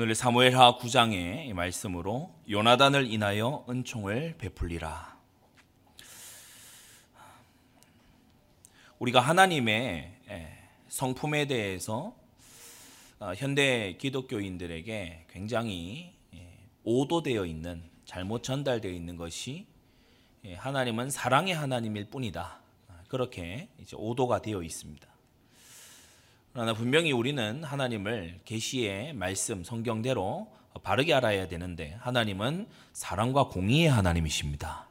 오늘 0.00 0.14
사무엘하 0.14 0.78
9장의 0.78 1.52
말씀으로 1.54 2.32
요나단을 2.48 3.10
인하여 3.10 3.64
은총을 3.68 4.36
베풀리라. 4.38 5.18
우리가 9.00 9.18
하나님의 9.18 10.12
예, 10.30 10.58
성품에 10.86 11.48
대해서 11.48 12.14
어, 13.18 13.32
현대 13.34 13.96
기독교인들에게 13.98 15.26
굉장히 15.30 16.14
예, 16.32 16.46
오도되어 16.84 17.44
있는 17.44 17.82
잘못 18.04 18.44
전달되어 18.44 18.92
있는 18.92 19.16
것이 19.16 19.66
예, 20.44 20.54
하나님은 20.54 21.10
사랑의 21.10 21.56
하나님일 21.56 22.08
뿐이다. 22.08 22.60
그렇게 23.08 23.68
이제 23.80 23.96
오도가 23.98 24.42
되어 24.42 24.62
있습니다. 24.62 25.17
그러나 26.58 26.74
분명히 26.74 27.12
우리는 27.12 27.62
하나님을 27.62 28.40
계시의 28.44 29.12
말씀 29.12 29.62
성경대로 29.62 30.52
바르게 30.82 31.14
알아야 31.14 31.46
되는데 31.46 31.96
하나님은 32.00 32.66
사랑과 32.92 33.44
공의의 33.44 33.88
하나님이십니다. 33.88 34.88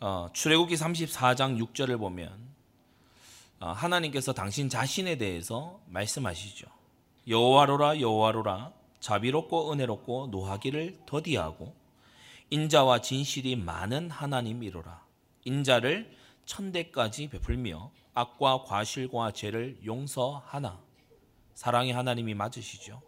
어, 0.00 0.28
출애굽기 0.34 0.74
34장 0.74 1.66
6절을 1.66 1.98
보면 1.98 2.30
어, 3.60 3.70
하나님께서 3.70 4.34
당신 4.34 4.68
자신에 4.68 5.16
대해서 5.16 5.80
말씀하시죠. 5.86 6.66
여호와로라 7.28 8.00
여호와로라 8.00 8.72
자비롭고 9.00 9.72
은혜롭고 9.72 10.26
노하기를 10.26 10.98
더디하고 11.06 11.74
인자와 12.50 13.00
진실이 13.00 13.56
많은 13.56 14.10
하나님이로라. 14.10 15.02
인자를 15.46 16.14
천대까지 16.44 17.30
베풀며 17.30 17.90
악과 18.14 18.64
과실과 18.64 19.32
죄를 19.32 19.78
용서하나 19.84 20.80
사랑의 21.54 21.92
하나님이 21.92 22.34
맞으시죠. 22.34 23.00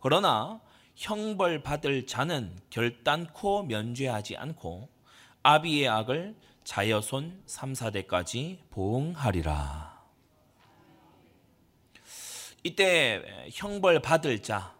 그러나 0.00 0.60
형벌 0.96 1.62
받을 1.62 2.06
자는 2.06 2.58
결단코 2.70 3.62
면죄하지 3.62 4.36
않고 4.36 4.88
아비의 5.42 5.88
악을 5.88 6.36
자여손 6.64 7.42
3, 7.46 7.72
4대까지 7.72 8.58
보응하리라. 8.70 10.02
이때 12.64 13.48
형벌 13.52 14.00
받을 14.00 14.40
자, 14.40 14.76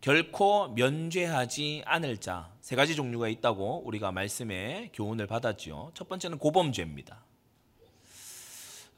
결코 0.00 0.68
면죄하지 0.68 1.82
않을 1.84 2.18
자, 2.18 2.52
세 2.60 2.74
가지 2.74 2.96
종류가 2.96 3.28
있다고 3.28 3.82
우리가 3.86 4.10
말씀에 4.10 4.90
교훈을 4.92 5.26
받았지요. 5.26 5.92
첫 5.94 6.08
번째는 6.08 6.38
고범죄입니다. 6.38 7.27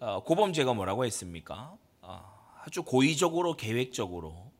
어, 0.02 0.22
고범죄가 0.24 0.72
뭐라고 0.72 1.04
했습니까? 1.04 1.76
어, 2.00 2.54
아주 2.64 2.82
고의적으로 2.82 3.54
계획적으로 3.54 4.50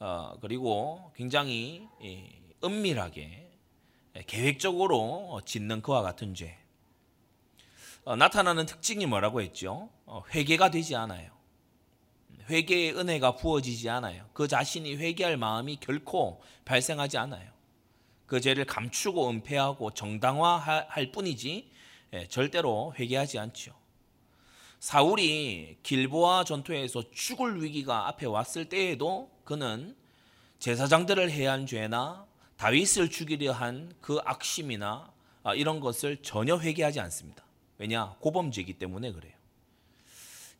어, 0.00 0.38
그리고 0.40 1.12
굉장히 1.14 1.86
은밀하게 2.64 3.50
계획적으로 4.26 5.42
짓는 5.44 5.82
그와 5.82 6.00
같은 6.00 6.34
죄. 6.34 6.56
나타나는 8.06 8.64
특징이 8.64 9.04
뭐라고 9.04 9.42
했죠? 9.42 9.90
회개가 10.34 10.70
되지 10.70 10.96
않아요. 10.96 11.30
회개의 12.48 12.96
은혜가 12.96 13.36
부어지지 13.36 13.90
않아요. 13.90 14.24
그 14.32 14.48
자신이 14.48 14.96
회개할 14.96 15.36
마음이 15.36 15.76
결코 15.76 16.40
발생하지 16.64 17.18
않아요. 17.18 17.50
그 18.24 18.40
죄를 18.40 18.64
감추고 18.64 19.28
은폐하고 19.28 19.92
정당화할 19.92 21.12
뿐이지 21.12 21.70
절대로 22.30 22.94
회개하지 22.98 23.38
않죠. 23.38 23.76
사울이 24.80 25.78
길보아 25.82 26.44
전투에서 26.44 27.10
죽을 27.10 27.62
위기가 27.62 28.08
앞에 28.08 28.26
왔을 28.26 28.68
때에도 28.68 29.30
그는 29.44 29.96
제사장들을 30.58 31.30
해한 31.30 31.66
죄나 31.66 32.26
다윗을 32.56 33.10
죽이려 33.10 33.52
한 33.52 33.98
그 34.00 34.18
악심이나 34.24 35.12
아, 35.42 35.54
이런 35.54 35.80
것을 35.80 36.16
전혀 36.22 36.58
회개하지 36.58 36.98
않습니다. 37.00 37.44
왜냐? 37.78 38.16
고범죄이기 38.20 38.74
때문에 38.74 39.12
그래요. 39.12 39.34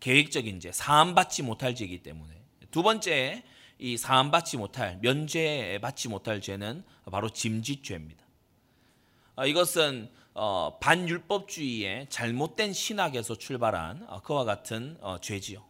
계획적인 0.01 0.61
죄, 0.61 0.71
사함받지 0.71 1.43
못할 1.43 1.75
죄이기 1.75 2.03
때문에. 2.03 2.33
두 2.71 2.83
번째, 2.83 3.43
이 3.79 3.97
사함받지 3.97 4.57
못할, 4.57 4.99
면죄받지 5.01 6.09
못할 6.09 6.41
죄는 6.41 6.85
바로 7.11 7.31
짐짓죄입니다. 7.31 8.25
아, 9.37 9.47
이것은 9.47 10.11
어, 10.41 10.79
반율법주의의 10.79 12.07
잘못된 12.11 12.73
신학에서 12.73 13.35
출발한 13.35 14.07
어, 14.09 14.21
그와 14.23 14.45
같은 14.45 14.97
어, 15.01 15.19
죄지요. 15.21 15.65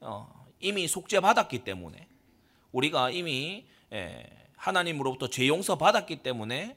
어, 0.00 0.46
이미 0.58 0.88
속죄 0.88 1.20
받았기 1.20 1.62
때문에 1.62 2.08
우리가 2.72 3.10
이미 3.10 3.66
예, 3.92 4.26
하나님으로부터 4.56 5.28
죄 5.30 5.46
용서 5.46 5.78
받았기 5.78 6.24
때문에 6.24 6.76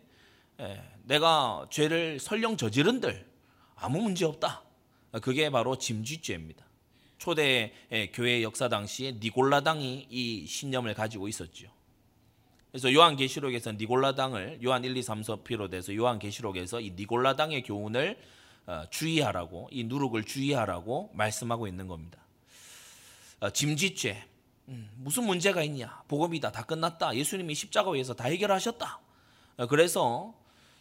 예, 0.59 0.83
내가 1.05 1.65
죄를 1.71 2.19
설령 2.19 2.55
저지른들 2.55 3.27
아무 3.75 3.99
문제 3.99 4.23
없다. 4.23 4.61
그게 5.23 5.49
바로 5.49 5.79
짐쥐죄입니다. 5.79 6.63
초대 7.17 7.73
예, 7.91 8.11
교회 8.11 8.43
역사 8.43 8.69
당시에 8.69 9.13
니골라당이 9.13 10.05
이 10.07 10.45
신념을 10.45 10.93
가지고 10.93 11.27
있었죠. 11.27 11.71
그래서 12.71 12.93
요한계시록에서 12.93 13.73
니골라당을 13.73 14.59
요한 14.63 14.83
1, 14.83 14.95
2, 14.95 15.03
3, 15.03 15.23
4 15.23 15.37
비롯해서 15.37 15.93
요한계시록에서 15.93 16.79
이 16.79 16.91
니골라당의 16.91 17.63
교훈을 17.63 18.17
어, 18.67 18.83
주의하라고 18.89 19.69
이 19.71 19.83
누룩을 19.83 20.23
주의하라고 20.23 21.11
말씀하고 21.13 21.67
있는 21.67 21.87
겁니다. 21.87 22.19
어, 23.41 23.49
짐짓죄 23.49 24.23
음, 24.69 24.89
무슨 24.95 25.25
문제가 25.25 25.63
있냐? 25.63 26.03
복음이다. 26.07 26.51
다 26.51 26.63
끝났다. 26.63 27.15
예수님이 27.15 27.55
십자가 27.55 27.91
위에서 27.91 28.13
다 28.13 28.25
해결하셨다. 28.25 28.99
어, 29.57 29.67
그래서 29.67 30.33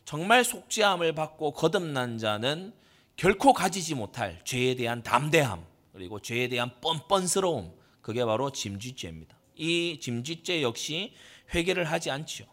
정말 0.05 0.45
속죄함을 0.45 1.15
받고 1.15 1.53
거듭난 1.53 2.19
자는 2.19 2.73
결코 3.17 3.53
가지지 3.53 3.97
못할 3.97 4.41
죄에 4.45 4.77
대한 4.77 5.03
담대함 5.03 5.65
그리고 5.93 6.21
죄에 6.21 6.49
대한 6.49 6.71
뻔뻔스러움 6.81 7.73
그게 8.01 8.25
바로 8.25 8.51
짐짓죄입니다. 8.51 9.37
이 9.57 9.99
짐짓죄 10.01 10.63
역시 10.63 11.13
회개를 11.55 11.85
하지 11.85 12.11
않지요. 12.11 12.47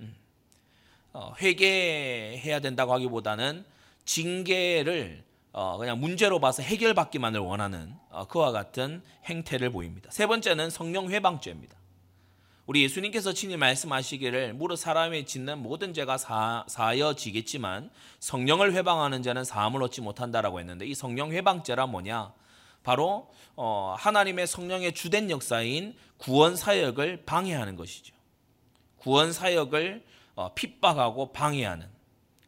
음. 0.00 0.16
어, 1.12 1.34
회개해야 1.40 2.60
된다고 2.60 2.92
하기보다는 2.92 3.64
징계를 4.04 5.24
어, 5.52 5.78
그냥 5.78 5.98
문제로 5.98 6.38
봐서 6.38 6.62
해결받기만을 6.62 7.40
원하는 7.40 7.94
어, 8.10 8.26
그와 8.26 8.52
같은 8.52 9.02
행태를 9.24 9.70
보입니다. 9.70 10.10
세 10.10 10.26
번째는 10.26 10.70
성령 10.70 11.10
회방죄입니다. 11.10 11.76
우리 12.66 12.84
예수님께서 12.84 13.32
친히 13.32 13.56
말씀하시기를 13.56 14.54
무릇 14.54 14.76
사람이 14.76 15.26
짓는 15.26 15.58
모든 15.58 15.92
죄가 15.92 16.18
사, 16.18 16.64
사여지겠지만 16.68 17.90
성령을 18.20 18.74
회방하는 18.74 19.24
자는 19.24 19.42
사함을 19.42 19.82
얻지 19.82 20.02
못한다라고 20.02 20.60
했는데 20.60 20.86
이 20.86 20.94
성령 20.94 21.32
회방죄라 21.32 21.86
뭐냐? 21.86 22.32
바로 22.82 23.30
어, 23.56 23.94
하나님의 23.98 24.46
성령의 24.46 24.92
주된 24.92 25.30
역사인 25.30 25.94
구원 26.16 26.56
사역을 26.56 27.24
방해하는 27.24 27.76
것이죠. 27.76 28.14
구원 28.96 29.32
사역을 29.32 30.04
어, 30.34 30.54
핍박하고 30.54 31.32
방해하는. 31.32 31.86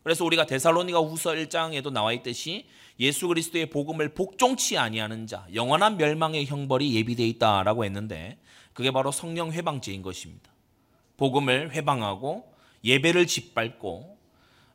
그래서 0.02 0.24
우리가 0.24 0.46
데살로니가 0.46 0.98
후서 1.00 1.30
1장에도 1.30 1.92
나와 1.92 2.12
있듯이 2.12 2.66
예수 2.98 3.28
그리스도의 3.28 3.70
복음을 3.70 4.14
복종치 4.14 4.76
아니하는 4.76 5.26
자, 5.26 5.46
영원한 5.54 5.96
멸망의 5.96 6.46
형벌이 6.46 6.94
예비되어 6.94 7.26
있다라고 7.26 7.84
했는데 7.84 8.38
그게 8.72 8.90
바로 8.90 9.10
성령 9.12 9.52
회방죄인 9.52 10.02
것입니다. 10.02 10.50
복음을 11.16 11.72
회방하고 11.72 12.52
예배를 12.84 13.26
짓밟고 13.26 14.18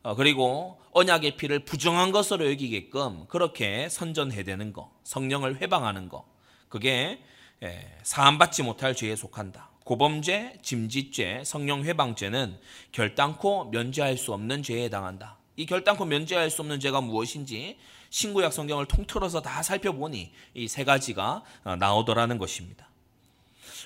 어, 0.03 0.15
그리고 0.15 0.79
언약의 0.97 1.37
피를 1.37 1.59
부정한 1.59 2.11
것으로 2.11 2.49
여기게끔 2.49 3.27
그렇게 3.27 3.87
선전해대는 3.87 4.73
거, 4.73 4.91
성령을 5.03 5.61
회방하는 5.61 6.09
거, 6.09 6.27
그게 6.69 7.19
예, 7.61 7.87
사함받지 8.01 8.63
못할 8.63 8.95
죄에 8.95 9.15
속한다. 9.15 9.69
고범죄, 9.83 10.57
짐짓죄, 10.63 11.43
성령 11.45 11.83
회방죄는 11.83 12.59
결단코 12.91 13.65
면제할 13.65 14.17
수 14.17 14.33
없는 14.33 14.63
죄에 14.63 14.85
해당한다. 14.85 15.37
이 15.55 15.67
결단코 15.67 16.03
면제할 16.05 16.49
수 16.49 16.63
없는 16.63 16.79
죄가 16.79 17.01
무엇인지 17.01 17.77
신구약 18.09 18.51
성경을 18.51 18.87
통틀어서 18.87 19.43
다 19.43 19.61
살펴보니 19.61 20.31
이 20.55 20.67
세 20.67 20.83
가지가 20.83 21.43
어, 21.63 21.75
나오더라는 21.75 22.39
것입니다. 22.39 22.89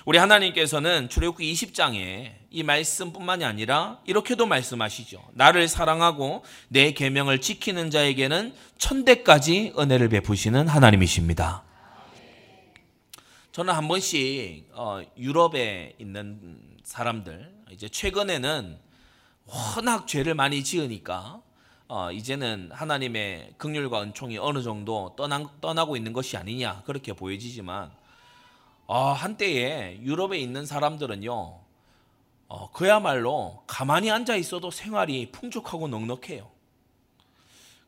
우리 0.04 0.18
하나님께서는 0.18 1.08
출애굽기 1.08 1.52
20장에 1.52 2.32
이 2.50 2.62
말씀뿐만이 2.64 3.44
아니라 3.44 4.00
이렇게도 4.04 4.46
말씀하시죠. 4.46 5.22
나를 5.34 5.68
사랑하고 5.68 6.44
내 6.68 6.92
계명을 6.92 7.40
지키는 7.40 7.90
자에게는 7.90 8.52
천대까지 8.78 9.74
은혜를 9.78 10.08
베푸시는 10.08 10.66
하나님이십니다. 10.66 11.62
저는 13.52 13.74
한 13.74 13.86
번씩 13.86 14.70
어, 14.72 15.02
유럽에 15.16 15.94
있는 15.98 16.58
사람들 16.82 17.52
이제 17.70 17.88
최근에는 17.88 18.78
워낙 19.44 20.08
죄를 20.08 20.34
많이 20.34 20.64
지으니까 20.64 21.42
어, 21.86 22.10
이제는 22.10 22.70
하나님의 22.72 23.54
극률과 23.56 24.02
은총이 24.02 24.38
어느 24.38 24.62
정도 24.62 25.14
떠나, 25.16 25.48
떠나고 25.60 25.96
있는 25.96 26.12
것이 26.12 26.36
아니냐 26.36 26.82
그렇게 26.86 27.12
보여지지만 27.12 27.92
어, 28.92 29.10
한때에 29.14 30.00
유럽에 30.02 30.36
있는 30.38 30.66
사람들은요, 30.66 31.60
어, 32.48 32.70
그야말로 32.72 33.62
가만히 33.66 34.10
앉아 34.10 34.36
있어도 34.36 34.70
생활이 34.70 35.32
풍족하고 35.32 35.88
넉넉해요. 35.88 36.50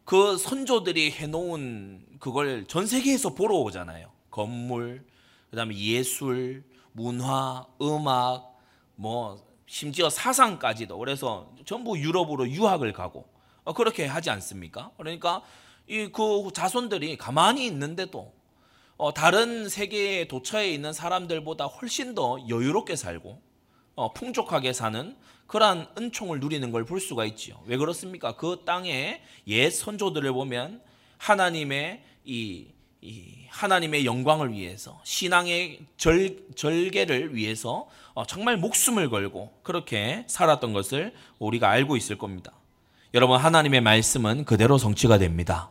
그 0.07 0.39
선조들이 0.39 1.11
해놓은 1.11 2.07
그걸 2.21 2.65
전 2.69 2.87
세계에서 2.87 3.35
보러 3.35 3.57
오잖아요. 3.57 4.11
건물, 4.31 5.05
그 5.51 5.57
다음에 5.57 5.77
예술, 5.77 6.65
문화, 6.93 7.67
음악, 7.83 8.57
뭐 8.97 9.47
심지어 9.67 10.09
사상까지도 10.09 10.97
그래서 10.97 11.53
전부 11.67 11.99
유럽으로 11.99 12.49
유학을 12.49 12.95
가고 12.95 13.29
어, 13.65 13.75
그렇게 13.75 14.07
하지 14.07 14.31
않습니까? 14.31 14.91
그러니까 14.97 15.43
이 15.87 16.09
그 16.11 16.49
자손들이 16.55 17.19
가만히 17.19 17.67
있는데도 17.67 18.33
어, 19.05 19.13
다른 19.13 19.69
세계에 19.69 20.29
도처에 20.29 20.71
있는 20.73 20.95
사람들보다 20.95 21.67
훨씬 21.67 22.15
더 22.15 22.39
여유롭게 22.49 22.97
살고 22.97 23.39
어, 23.97 24.15
풍족하게 24.15 24.73
사는 24.73 25.15
그러한 25.47 25.89
은총을 25.99 26.41
누리는 26.41 26.73
걸 26.73 26.87
볼 26.87 27.01
수가 27.03 27.27
있지요. 27.27 27.61
왜 27.67 27.77
그렇습니까? 27.77 28.35
그 28.37 28.63
땅에 28.65 29.21
옛 29.47 29.69
선조들을 29.69 30.33
보면 30.33 30.81
하나님의 31.19 32.03
이, 32.25 32.69
이 33.03 33.45
하나님의 33.51 34.07
영광을 34.07 34.55
위해서 34.55 34.99
신앙의 35.05 35.81
절, 35.99 36.39
절개를 36.55 37.37
위해서 37.37 37.87
어, 38.15 38.25
정말 38.25 38.57
목숨을 38.57 39.11
걸고 39.11 39.53
그렇게 39.63 40.25
살았던 40.29 40.73
것을 40.73 41.13
우리가 41.39 41.69
알고 41.69 41.99
있을 41.99 42.17
겁니다. 42.17 42.53
여러분 43.13 43.39
하나님의 43.39 43.83
말씀은 43.83 44.47
그대로 44.47 44.79
성취가 44.79 45.19
됩니다. 45.19 45.69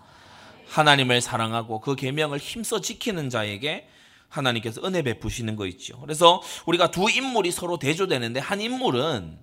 하나님을 0.73 1.21
사랑하고 1.21 1.81
그 1.81 1.95
계명을 1.95 2.39
힘써 2.39 2.81
지키는 2.81 3.29
자에게 3.29 3.87
하나님께서 4.27 4.81
은혜 4.83 5.03
베푸시는 5.03 5.55
거 5.55 5.67
있죠. 5.67 5.99
그래서 5.99 6.41
우리가 6.65 6.89
두 6.89 7.11
인물이 7.11 7.51
서로 7.51 7.77
대조되는데 7.77 8.39
한 8.39 8.59
인물은 8.59 9.37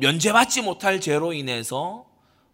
면제받지 0.00 0.62
못할 0.62 1.00
죄로 1.00 1.32
인해서 1.32 2.06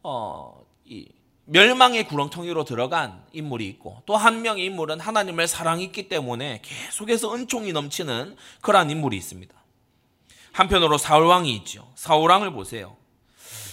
어, 0.02 0.64
이 0.86 1.06
멸망의 1.44 2.06
구렁텅이로 2.08 2.64
들어간 2.64 3.22
인물이 3.32 3.66
있고 3.68 4.02
또 4.06 4.16
한 4.16 4.40
명의 4.40 4.64
인물은 4.64 5.00
하나님을 5.00 5.46
사랑했기 5.46 6.08
때문에 6.08 6.62
계속해서 6.62 7.34
은총이 7.34 7.72
넘치는 7.72 8.36
그러한 8.62 8.90
인물이 8.90 9.14
있습니다. 9.18 9.54
한편으로 10.52 10.96
사울 10.96 11.26
왕이 11.26 11.54
있죠. 11.56 11.92
사울 11.94 12.30
왕을 12.30 12.52
보세요. 12.52 12.96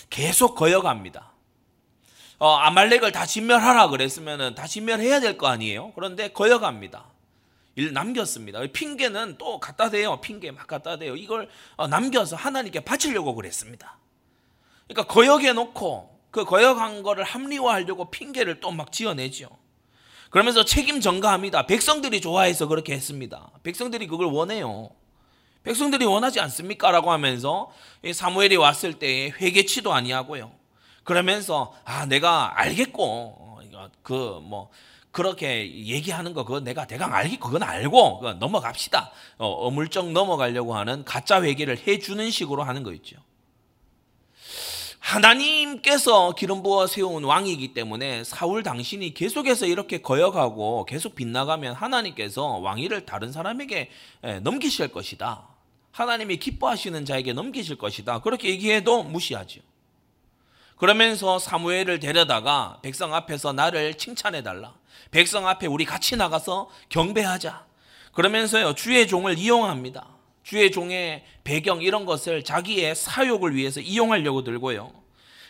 계속 0.09 0.55
거여갑니다. 0.55 1.34
어, 2.37 2.49
아말렉을 2.55 3.11
다 3.11 3.25
진멸하라 3.25 3.87
그랬으면 3.89 4.55
다 4.55 4.67
진멸해야 4.67 5.19
될 5.19 5.37
거 5.37 5.47
아니에요. 5.47 5.91
그런데 5.95 6.29
거여갑니다. 6.29 7.05
일 7.77 7.91
남겼습니다. 7.93 8.61
핑계는 8.71 9.37
또 9.37 9.59
갖다 9.59 9.89
대요. 9.89 10.19
핑계 10.21 10.51
막 10.51 10.65
갖다 10.67 10.97
대요. 10.97 11.15
이걸 11.15 11.49
어, 11.75 11.87
남겨서 11.87 12.35
하나님께 12.35 12.81
바치려고 12.81 13.35
그랬습니다. 13.35 13.97
그러니까 14.87 15.11
거역해 15.13 15.53
놓고 15.53 16.19
그 16.31 16.43
거역한 16.45 17.03
거를 17.03 17.23
합리화하려고 17.23 18.11
핑계를 18.11 18.59
또 18.59 18.71
막 18.71 18.91
지어내죠. 18.91 19.49
그러면서 20.29 20.65
책임 20.65 20.99
전가합니다. 20.99 21.65
백성들이 21.65 22.19
좋아해서 22.19 22.67
그렇게 22.67 22.93
했습니다. 22.93 23.51
백성들이 23.63 24.07
그걸 24.07 24.27
원해요. 24.27 24.89
백성들이 25.63 26.05
원하지 26.05 26.39
않습니까? 26.41 26.91
라고 26.91 27.11
하면서 27.11 27.71
사무엘이 28.13 28.55
왔을 28.57 28.93
때 28.99 29.31
회개치도 29.39 29.93
아니하고요. 29.93 30.51
그러면서 31.05 31.73
아 31.85 32.05
내가 32.07 32.59
알겠고 32.59 33.03
어, 33.03 33.89
그뭐 34.03 34.69
그렇게 35.11 35.73
얘기하는 35.85 36.33
거 36.33 36.43
그거 36.43 36.59
내가 36.59 36.85
대강 36.85 37.13
알기 37.13 37.37
그건 37.37 37.63
알고 37.63 38.19
그건 38.19 38.39
넘어갑시다. 38.39 39.11
어, 39.37 39.71
물쩍 39.71 40.11
넘어가려고 40.11 40.75
하는 40.75 41.05
가짜 41.05 41.41
회개를 41.41 41.87
해주는 41.87 42.29
식으로 42.29 42.63
하는 42.63 42.83
거 42.83 42.91
있죠. 42.93 43.15
하나님께서 44.99 46.33
기름 46.33 46.63
부어 46.63 46.87
세운 46.87 47.23
왕이기 47.23 47.75
때문에 47.75 48.23
사울 48.23 48.63
당신이 48.63 49.13
계속해서 49.13 49.67
이렇게 49.67 50.01
거역하고 50.01 50.85
계속 50.85 51.13
빗나가면 51.13 51.75
하나님께서 51.75 52.57
왕위를 52.57 53.05
다른 53.05 53.31
사람에게 53.31 53.91
넘기실 54.41 54.87
것이다. 54.87 55.47
하나님이 55.91 56.37
기뻐하시는 56.37 57.05
자에게 57.05 57.33
넘기실 57.33 57.77
것이다. 57.77 58.21
그렇게 58.21 58.49
얘기해도 58.49 59.03
무시하죠. 59.03 59.61
그러면서 60.77 61.39
사무엘을 61.39 61.99
데려다가 61.99 62.79
백성 62.81 63.13
앞에서 63.13 63.53
나를 63.53 63.95
칭찬해 63.95 64.43
달라. 64.43 64.73
백성 65.11 65.47
앞에 65.47 65.67
우리 65.67 65.85
같이 65.85 66.15
나가서 66.17 66.69
경배하자. 66.89 67.65
그러면서요, 68.13 68.75
주의 68.75 69.07
종을 69.07 69.37
이용합니다. 69.37 70.07
주의 70.43 70.71
종의 70.71 71.23
배경 71.43 71.81
이런 71.81 72.05
것을 72.05 72.43
자기의 72.43 72.95
사욕을 72.95 73.55
위해서 73.55 73.79
이용하려고 73.79 74.43
들고요. 74.43 74.91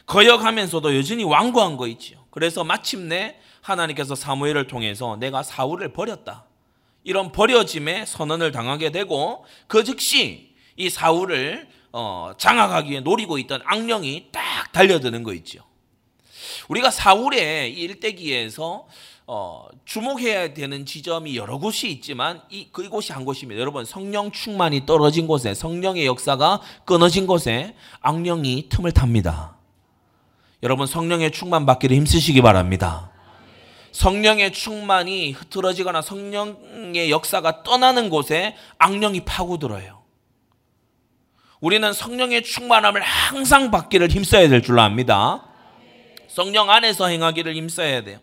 거역하면서도 0.06 0.95
여전히 0.95 1.24
완고한 1.24 1.78
거 1.78 1.88
있죠. 1.88 2.25
그래서 2.30 2.63
마침내 2.63 3.39
하나님께서 3.62 4.13
사무엘을 4.13 4.68
통해서 4.68 5.18
내가 5.18 5.42
사울을 5.42 5.94
버렸다. 5.94 6.45
이런 7.04 7.31
버려짐의 7.31 8.06
선언을 8.06 8.51
당하게 8.51 8.92
되고 8.92 9.45
그 9.68 9.83
즉시 9.83 10.56
이 10.75 10.89
사울을 10.89 11.68
어, 11.97 12.33
장악하기 12.38 12.92
위해 12.92 13.00
노리고 13.00 13.38
있던 13.38 13.62
악령이 13.63 14.27
딱 14.33 14.69
달려드는 14.74 15.24
거 15.24 15.33
있죠. 15.36 15.62
우리가 16.68 16.92
사울의 16.92 17.71
일대기에서 17.71 18.86
어, 19.27 19.68
주목해야 19.86 20.53
되는 20.53 20.86
지점이 20.86 21.38
여러 21.38 21.57
곳이 21.57 21.89
있지만 21.89 22.42
이 22.50 22.68
그곳이 22.69 23.13
한 23.13 23.24
곳입니다. 23.24 23.62
여러분 23.62 23.86
성령 23.86 24.31
충만이 24.31 24.86
떨어진 24.86 25.25
곳에 25.25 25.53
성령의 25.53 26.06
역사가 26.06 26.59
끊어진 26.83 27.27
곳에 27.27 27.75
악령이 28.01 28.68
틈을 28.68 28.92
탑니다. 28.92 29.56
여러분 30.63 30.88
성령의 30.88 31.31
충만 31.31 31.65
받기를 31.65 31.95
힘쓰시기 31.95 32.42
바랍니다. 32.42 33.09
성령의 33.94 34.51
충만이 34.51 35.31
흐트러지거나 35.31 36.01
성령의 36.01 37.09
역사가 37.09 37.63
떠나는 37.63 38.09
곳에 38.09 38.57
악령이 38.80 39.21
파고들어요. 39.24 39.94
우리는 41.62 41.94
성령의 41.94 42.44
충만함을 42.44 43.02
항상 43.02 43.72
받기를 43.72 44.10
힘써야 44.10 44.48
될줄 44.50 44.80
압니다. 44.80 45.44
성령 46.28 46.69
안에서 46.69 47.07
행하기를 47.07 47.56
힘써야 47.56 48.04
돼요. 48.04 48.19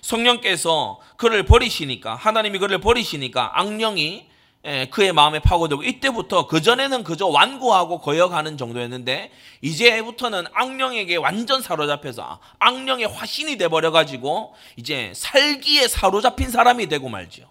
성령께서 0.00 1.00
그를 1.16 1.44
버리시니까 1.44 2.14
하나님이 2.16 2.58
그를 2.58 2.78
버리시니까 2.78 3.60
악령이 3.60 4.32
예, 4.64 4.86
그의 4.86 5.12
마음에 5.12 5.40
파고들고 5.40 5.82
이때부터 5.82 6.46
그 6.46 6.62
전에는 6.62 7.02
그저 7.02 7.26
완고하고 7.26 7.98
거역하는 7.98 8.56
정도였는데 8.56 9.32
이제부터는 9.60 10.44
악령에게 10.52 11.16
완전 11.16 11.60
사로잡혀서 11.60 12.38
악령의 12.60 13.06
화신이 13.06 13.56
돼 13.58 13.66
버려 13.66 13.90
가지고 13.90 14.54
이제 14.76 15.12
살기에 15.16 15.88
사로잡힌 15.88 16.48
사람이 16.50 16.86
되고 16.86 17.08
말지요. 17.08 17.46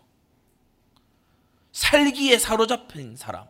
살기에 1.74 2.38
사로잡힌 2.38 3.18
사람. 3.18 3.44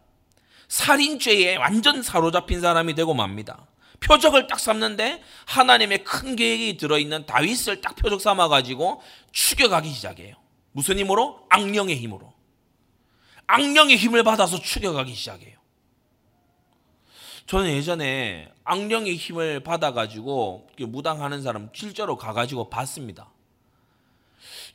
살인죄에 0.72 1.58
완전 1.58 2.02
사로잡힌 2.02 2.62
사람이 2.62 2.96
되고 2.96 3.14
맙니다. 3.14 3.68
표적을 4.00 4.48
딱 4.48 4.58
삼는데 4.58 5.22
하나님의 5.46 6.06
큰 6.06 6.38
계획이 6.38 6.78
들어있는 6.78 7.26
다윗을 7.26 7.82
딱 7.82 7.98
표적 7.98 8.22
삼아 8.22 8.48
가지고 8.48 9.02
추격하기 9.34 9.90
시작해요. 9.90 10.36
무슨 10.72 10.98
힘으로? 10.98 11.46
악령의 11.50 11.98
힘으로. 11.98 12.34
악령의 13.48 13.98
힘을 13.98 14.24
받아서 14.24 14.62
추격하기 14.62 15.14
시작해요. 15.14 15.58
저는 17.48 17.72
예전에 17.72 18.50
악령의 18.64 19.18
힘을 19.18 19.60
받아가지고 19.60 20.70
무당하는 20.88 21.42
사람 21.42 21.70
실제로 21.74 22.16
가가지고 22.16 22.70
봤습니다. 22.70 23.30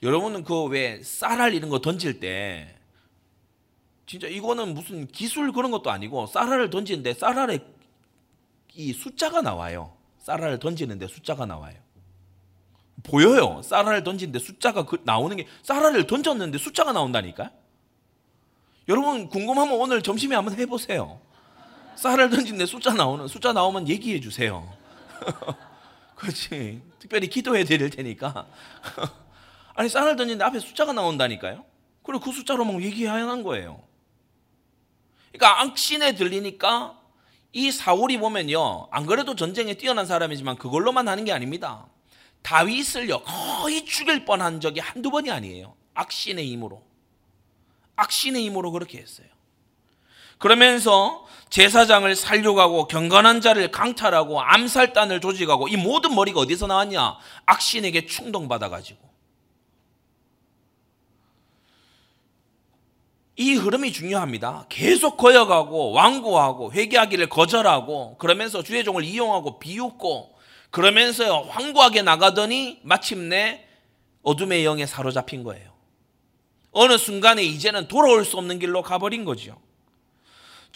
여러분은 0.03 0.45
그 0.45 0.67
왜 0.67 1.03
쌀알 1.03 1.55
이런 1.55 1.71
거 1.71 1.79
던질 1.79 2.21
때 2.21 2.77
진짜 4.07 4.29
이거는 4.29 4.73
무슨 4.73 5.07
기술 5.09 5.53
그런 5.53 5.73
것도 5.73 5.91
아니고 5.91 6.27
쌀알을 6.27 6.71
던지는데 6.71 7.15
쌀알에 7.15 7.59
이 8.75 8.93
숫자가 8.93 9.43
나와요. 9.43 9.97
쌀알을 10.21 10.61
던지는데 10.61 11.09
숫자가 11.09 11.45
나와요. 11.45 11.75
보여요. 13.03 13.61
쌀알을 13.63 14.05
던지는데 14.05 14.39
숫자가 14.39 14.85
그 14.85 15.01
나오는 15.05 15.37
게 15.37 15.47
쌀알을 15.63 16.07
던졌는데 16.07 16.59
숫자가 16.59 16.93
나온다니까. 16.93 17.51
여러분 18.89 19.29
궁금하면 19.29 19.75
오늘 19.75 20.03
점심에 20.03 20.37
한번 20.37 20.55
해보세요. 20.57 21.21
쌀을 21.97 22.31
던지는데 22.31 22.67
숫자 22.67 22.93
나오는 22.93 23.27
숫자 23.27 23.53
나오면 23.53 23.89
얘기해 23.89 24.21
주세요. 24.21 24.73
그렇지. 26.15 26.81
특별히 27.01 27.29
기도해 27.29 27.65
드릴 27.65 27.91
테니까. 27.91 28.47
아니 29.75 29.89
쌀을 29.89 30.15
던지는데 30.15 30.45
앞에 30.45 30.61
숫자가 30.61 30.93
나온다니까요. 30.93 31.65
그리고 32.05 32.21
그 32.21 32.33
숫자로 32.33 32.65
막 32.65 32.81
얘기하는 32.83 33.43
거예요. 33.43 33.83
그러니까 35.37 35.63
악신에 35.63 36.15
들리니까 36.15 36.99
이 37.53 37.71
사울이 37.71 38.19
보면요. 38.19 38.89
안 38.91 39.07
그래도 39.07 39.35
전쟁에 39.35 39.75
뛰어난 39.75 40.07
사람이지만 40.07 40.57
그걸로만 40.57 41.09
하는 41.09 41.25
게 41.25 41.33
아닙니다. 41.33 41.87
다윗을요. 42.43 43.23
거의 43.23 43.85
죽일 43.85 44.25
뻔한 44.25 44.61
적이 44.61 44.81
한두 44.81 45.11
번이 45.11 45.31
아니에요. 45.31 45.75
악신의 45.95 46.47
힘으로. 46.47 46.83
악신의 47.97 48.45
힘으로 48.45 48.73
그렇게 48.73 48.99
했어요. 48.99 49.27
그러면서 50.39 51.27
제사장을 51.49 52.15
살려가고 52.15 52.89
경건한 52.89 53.41
자를 53.41 53.71
강탈하고 53.71 54.43
암살단을 54.43 55.21
조직하고 55.21 55.69
이 55.69 55.77
모든 55.77 56.15
머리가 56.15 56.41
어디서 56.41 56.67
나왔냐? 56.67 57.17
악신에게 57.47 58.07
충동받아가지고. 58.07 59.16
이 63.37 63.55
흐름이 63.55 63.93
중요합니다. 63.93 64.67
계속 64.69 65.19
거여가고 65.19 65.93
완고하고 65.93 66.73
회개하기를 66.73 67.29
거절하고 67.29 68.17
그러면서 68.17 68.63
주의 68.63 68.83
종을 68.83 69.05
이용하고 69.05 69.59
비웃고 69.59 70.35
그러면서 70.71 71.43
황고하게 71.43 72.03
나가더니 72.03 72.81
마침내 72.83 73.65
어둠의 74.23 74.65
영에 74.65 74.87
사로잡힌 74.87 75.43
거예요. 75.45 75.71
어느 76.73 76.99
순간에 76.99 77.43
이제는 77.43 77.89
돌아올 77.89 78.25
수 78.25 78.37
없는 78.39 78.59
길로 78.59 78.83
가버린 78.83 79.25
거죠. 79.25 79.59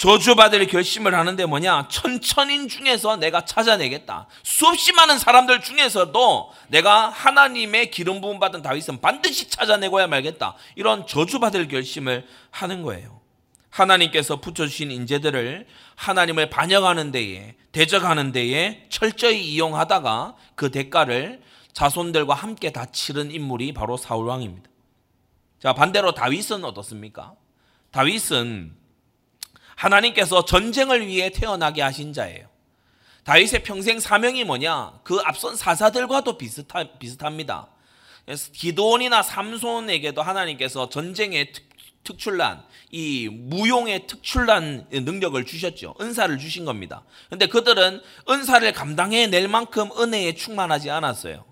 저주받을 0.01 0.67
결심을 0.67 1.15
하는데 1.15 1.45
뭐냐? 1.45 1.89
천천인 1.89 2.69
중에서 2.69 3.17
내가 3.17 3.45
찾아내겠다. 3.45 4.29
수없이 4.43 4.93
많은 4.93 5.19
사람들 5.19 5.61
중에서도 5.61 6.53
내가 6.69 7.11
하나님의 7.11 7.91
기름 7.91 8.23
부음 8.23 8.41
받은 8.41 8.63
다윗은 8.63 9.03
반드시 9.03 9.51
찾아내고야 9.51 10.07
말겠다. 10.07 10.55
이런 10.75 11.07
저주받을 11.07 11.69
결심을 11.69 12.27
하는 12.51 12.81
거예요. 12.83 13.21
하나님께서 13.69 14.41
붙여주신 14.41 14.91
인재들을 14.91 15.67
하나님을 15.97 16.49
반영하는 16.49 17.13
데에, 17.13 17.55
대적하는 17.73 18.33
데에 18.33 18.87
철저히 18.89 19.53
이용하다가 19.53 20.35
그 20.55 20.71
대가를 20.71 21.43
자손들과 21.75 22.33
함께 22.33 22.73
다 22.73 22.87
치른 22.87 23.31
인물이 23.31 23.75
바로 23.75 23.99
사울왕입니다. 23.99 24.71
자, 25.63 25.75
반대로 25.75 26.15
다윗은 26.15 26.65
어떻습니까? 26.65 27.35
다윗은 27.91 28.80
하나님께서 29.81 30.45
전쟁을 30.45 31.07
위해 31.07 31.31
태어나게 31.31 31.81
하신 31.81 32.13
자예요. 32.13 32.47
다윗의 33.25 33.63
평생 33.63 33.99
사명이 33.99 34.45
뭐냐? 34.45 35.01
그 35.05 35.21
앞선 35.25 35.57
사사들과도 35.57 36.37
비슷하, 36.37 36.85
비슷합니다. 36.99 37.69
기도원이나 38.53 39.23
삼손에게도 39.23 40.21
하나님께서 40.21 40.91
전쟁의 40.91 41.53
특, 41.53 41.65
특출난, 42.05 42.63
이 42.91 43.29
무용의 43.31 44.07
특출난 44.07 44.87
능력을 44.91 45.43
주셨죠. 45.47 45.95
은사를 46.01 46.37
주신 46.39 46.67
겁니다. 46.67 47.03
근데 47.31 47.47
그들은 47.47 48.03
은사를 48.29 48.71
감당해 48.73 49.29
낼 49.29 49.49
만큼 49.49 49.89
은혜에 49.99 50.35
충만하지 50.35 50.91
않았어요. 50.91 51.45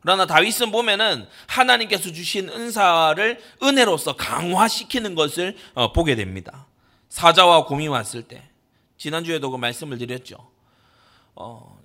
그러나 0.00 0.26
다윗은 0.26 0.72
보면은 0.72 1.26
하나님께서 1.46 2.12
주신 2.12 2.48
은사를 2.48 3.40
은혜로서 3.62 4.16
강화시키는 4.16 5.14
것을 5.14 5.56
어, 5.74 5.92
보게 5.92 6.16
됩니다. 6.16 6.66
사자와 7.08 7.64
곰이 7.66 7.88
왔을 7.88 8.22
때 8.22 8.42
지난주에도 8.96 9.50
그 9.50 9.56
말씀을 9.56 9.98
드렸죠. 9.98 10.36
어, 11.34 11.78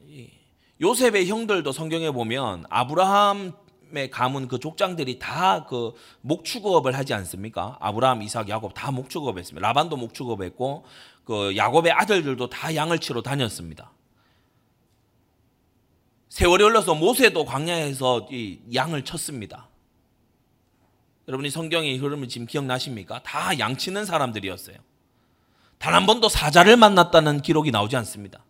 요셉의 0.81 1.27
형들도 1.27 1.71
성경에 1.71 2.11
보면 2.11 2.65
아브라함의 2.69 4.09
가문 4.11 4.47
그 4.47 4.59
족장들이 4.59 5.19
다 5.19 5.65
그 5.67 5.93
목축업을 6.21 6.95
하지 6.95 7.13
않습니까? 7.13 7.77
아브라함, 7.79 8.21
이삭, 8.23 8.49
야곱 8.49 8.73
다 8.73 8.91
목축업했습니다. 8.91 9.65
라반도 9.65 9.95
목축업했고 9.95 10.85
그 11.23 11.55
야곱의 11.55 11.91
아들들도 11.91 12.49
다 12.49 12.75
양을 12.75 12.99
치러 12.99 13.21
다녔습니다. 13.21 13.91
세월이 16.29 16.63
흘러서 16.63 16.95
모세도 16.95 17.45
광야에서 17.45 18.27
이 18.31 18.59
양을 18.73 19.05
쳤습니다. 19.05 19.69
여러분이 21.27 21.51
성경의 21.51 21.97
흐름을 21.97 22.27
지금 22.27 22.47
기억나십니까? 22.47 23.21
다 23.23 23.57
양치는 23.57 24.05
사람들이었어요. 24.05 24.75
단 25.83 25.93
한 25.93 26.05
번도 26.05 26.29
사자를 26.29 26.77
만났다는 26.77 27.41
기록이 27.41 27.69
나오지 27.71 27.97
않습니다. 27.97 28.45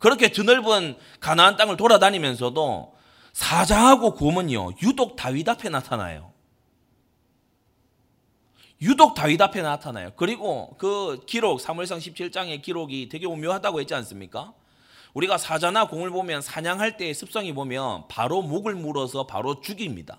그렇게 0.00 0.32
드넓은 0.32 0.96
가나안 1.20 1.56
땅을 1.56 1.76
돌아다니면서도 1.76 2.96
사자하고 3.32 4.14
곰은요 4.14 4.72
유독 4.82 5.14
다윗 5.14 5.48
앞에 5.48 5.68
나타나요. 5.68 6.32
유독 8.82 9.14
다윗 9.14 9.40
앞에 9.40 9.62
나타나요. 9.62 10.10
그리고 10.16 10.74
그 10.78 11.20
기록 11.26 11.60
사무엘상 11.60 12.00
17장의 12.00 12.60
기록이 12.60 13.08
되게 13.08 13.26
오묘하다고 13.26 13.78
했지 13.78 13.94
않습니까? 13.94 14.52
우리가 15.14 15.38
사자나 15.38 15.86
공을 15.86 16.10
보면 16.10 16.42
사냥할 16.42 16.96
때의 16.96 17.14
습성이 17.14 17.52
보면 17.52 18.08
바로 18.08 18.42
목을 18.42 18.74
물어서 18.74 19.28
바로 19.28 19.60
죽입니다. 19.60 20.18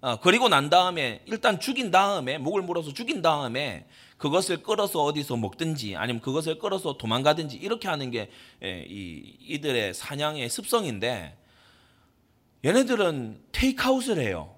어, 0.00 0.20
그리고 0.20 0.48
난 0.48 0.70
다음에 0.70 1.22
일단 1.26 1.58
죽인 1.58 1.90
다음에 1.90 2.38
목을 2.38 2.62
물어서 2.62 2.92
죽인 2.92 3.20
다음에 3.20 3.88
그것을 4.16 4.62
끌어서 4.62 5.02
어디서 5.02 5.36
먹든지 5.36 5.96
아니면 5.96 6.22
그것을 6.22 6.58
끌어서 6.58 6.96
도망가든지 6.96 7.56
이렇게 7.56 7.88
하는 7.88 8.10
게 8.10 8.30
예, 8.62 8.84
이들의 8.88 9.94
사냥의 9.94 10.48
습성인데 10.48 11.36
얘네들은 12.64 13.42
테이크아웃을 13.52 14.18
해요. 14.18 14.56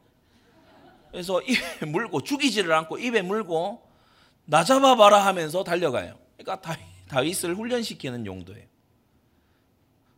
그래서 1.10 1.42
입에 1.42 1.86
물고 1.86 2.22
죽이지를 2.22 2.72
않고 2.72 2.98
입에 2.98 3.22
물고 3.22 3.82
나 4.44 4.62
잡아봐라 4.62 5.26
하면서 5.26 5.64
달려가요. 5.64 6.16
그러니까 6.36 6.76
다윗을 7.08 7.56
훈련시키는 7.56 8.26
용도예요. 8.26 8.66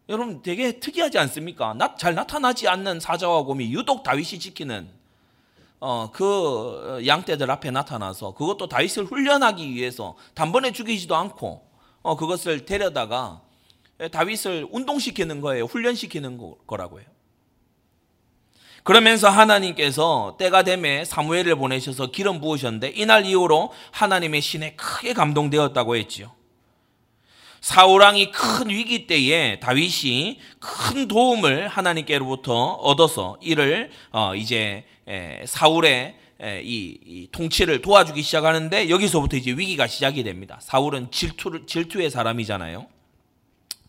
여러분 0.08 0.42
되게 0.42 0.80
특이하지 0.80 1.18
않습니까? 1.18 1.76
잘 1.96 2.14
나타나지 2.14 2.68
않는 2.68 3.00
사자와 3.00 3.44
곰이 3.44 3.72
유독 3.72 4.02
다윗이 4.02 4.40
지키는 4.40 4.99
어, 5.80 6.10
그 6.12 7.02
양떼들 7.06 7.50
앞에 7.50 7.70
나타나서 7.70 8.34
그것도 8.34 8.68
다윗을 8.68 9.06
훈련하기 9.06 9.74
위해서 9.74 10.16
단번에 10.34 10.72
죽이지도 10.72 11.16
않고 11.16 11.66
어, 12.02 12.16
그것을 12.16 12.66
데려다가 12.66 13.40
다윗을 14.12 14.68
운동시키는 14.70 15.40
거예요. 15.40 15.64
훈련시키는 15.64 16.38
거라고요. 16.66 17.04
그러면서 18.82 19.28
하나님께서 19.28 20.36
때가 20.38 20.62
되매 20.62 21.04
사무엘을 21.04 21.56
보내셔서 21.56 22.06
기름 22.06 22.40
부으셨는데 22.40 22.92
이날 22.94 23.26
이후로 23.26 23.72
하나님의 23.90 24.40
신에 24.40 24.74
크게 24.74 25.12
감동되었다고 25.12 25.96
했지요. 25.96 26.32
사울왕이 27.60 28.32
큰 28.32 28.70
위기 28.70 29.06
때에 29.06 29.60
다윗이 29.60 30.40
큰 30.58 31.08
도움을 31.08 31.68
하나님께로부터 31.68 32.72
얻어서 32.72 33.36
이를 33.42 33.90
어, 34.12 34.34
이제 34.34 34.86
사울의 35.46 36.14
이, 36.62 37.28
통치를 37.32 37.82
도와주기 37.82 38.22
시작하는데 38.22 38.88
여기서부터 38.88 39.36
이제 39.36 39.52
위기가 39.52 39.86
시작이 39.86 40.22
됩니다. 40.22 40.58
사울은 40.60 41.10
질투를, 41.10 41.66
질투의 41.66 42.10
사람이잖아요. 42.10 42.86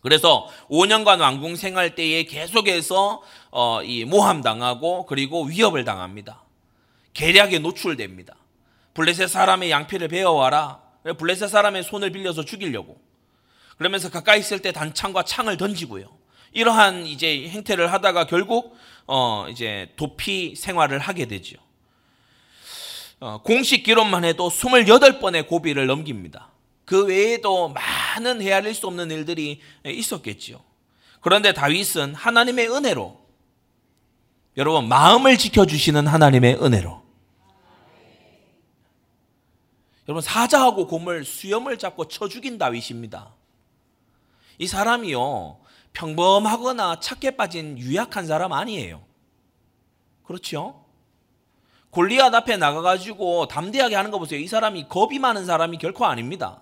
그래서 0.02 0.48
5년간 0.68 1.20
왕궁 1.20 1.56
생활 1.56 1.94
때에 1.94 2.24
계속해서 2.24 3.22
어, 3.52 3.82
이 3.84 4.04
모함 4.04 4.42
당하고 4.42 5.06
그리고 5.06 5.44
위협을 5.44 5.84
당합니다. 5.84 6.42
계략에 7.14 7.60
노출됩니다. 7.60 8.34
블레셋 8.94 9.28
사람의 9.28 9.70
양피를 9.70 10.08
베어와라. 10.08 10.80
블레셋 11.18 11.48
사람의 11.48 11.84
손을 11.84 12.10
빌려서 12.10 12.44
죽이려고. 12.44 13.00
그러면서 13.78 14.10
가까이 14.10 14.40
있을 14.40 14.60
때 14.60 14.72
단창과 14.72 15.22
창을 15.22 15.56
던지고요. 15.56 16.06
이러한 16.52 17.06
이제 17.06 17.48
행태를 17.48 17.92
하다가 17.92 18.26
결국 18.26 18.76
어 19.06 19.46
이제 19.50 19.92
도피 19.96 20.54
생활을 20.56 20.98
하게 20.98 21.26
되죠. 21.26 21.56
어 23.20 23.40
공식 23.42 23.82
기록만 23.82 24.24
해도 24.24 24.48
28번의 24.48 25.46
고비를 25.46 25.86
넘깁니다. 25.86 26.50
그 26.84 27.06
외에도 27.06 27.68
많은 27.68 28.42
헤아릴 28.42 28.74
수 28.74 28.86
없는 28.86 29.10
일들이 29.10 29.60
있었겠지요. 29.84 30.62
그런데 31.20 31.52
다윗은 31.52 32.14
하나님의 32.14 32.68
은혜로 32.68 33.22
여러분 34.56 34.88
마음을 34.88 35.38
지켜 35.38 35.64
주시는 35.64 36.06
하나님의 36.06 36.62
은혜로 36.62 37.02
여러분 40.08 40.20
사자하고 40.20 40.88
곰을 40.88 41.24
수염을 41.24 41.78
잡고 41.78 42.08
쳐 42.08 42.28
죽인 42.28 42.58
다윗입니다. 42.58 43.32
이 44.58 44.66
사람이요 44.66 45.61
평범하거나 45.92 47.00
착해 47.00 47.36
빠진 47.36 47.78
유약한 47.78 48.26
사람 48.26 48.52
아니에요. 48.52 49.02
그렇죠? 50.24 50.84
골리앗 51.90 52.34
앞에 52.34 52.56
나가가지고 52.56 53.48
담대하게 53.48 53.94
하는 53.94 54.10
거 54.10 54.18
보세요. 54.18 54.40
이 54.40 54.46
사람이 54.48 54.88
겁이 54.88 55.18
많은 55.18 55.44
사람이 55.44 55.78
결코 55.78 56.06
아닙니다. 56.06 56.60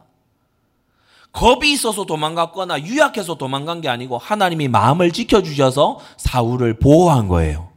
겁이 1.33 1.73
있어서 1.73 2.05
도망갔거나 2.05 2.83
유약해서 2.83 3.37
도망간 3.37 3.81
게 3.81 3.89
아니고 3.89 4.19
하나님이 4.19 4.67
마음을 4.67 5.13
지켜주셔서 5.13 6.01
사울을 6.17 6.81
보호한 6.81 7.29
거예요. 7.29 7.71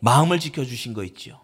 마음을 0.00 0.38
지켜주신 0.38 0.92
거 0.92 1.04
있죠. 1.04 1.40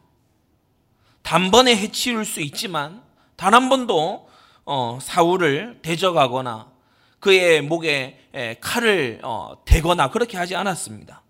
단번에 1.23 1.75
해치울 1.76 2.26
수 2.26 2.40
있지만 2.42 3.02
단 3.37 3.54
한 3.54 3.71
번도 3.71 4.28
어, 4.66 4.99
사울을 5.00 5.78
대적하거나 5.80 6.71
그의 7.20 7.62
목에 7.62 8.56
칼을 8.60 9.20
어, 9.22 9.62
대거나 9.64 10.10
그렇게 10.10 10.36
하지 10.36 10.56
않았습니다. 10.56 11.22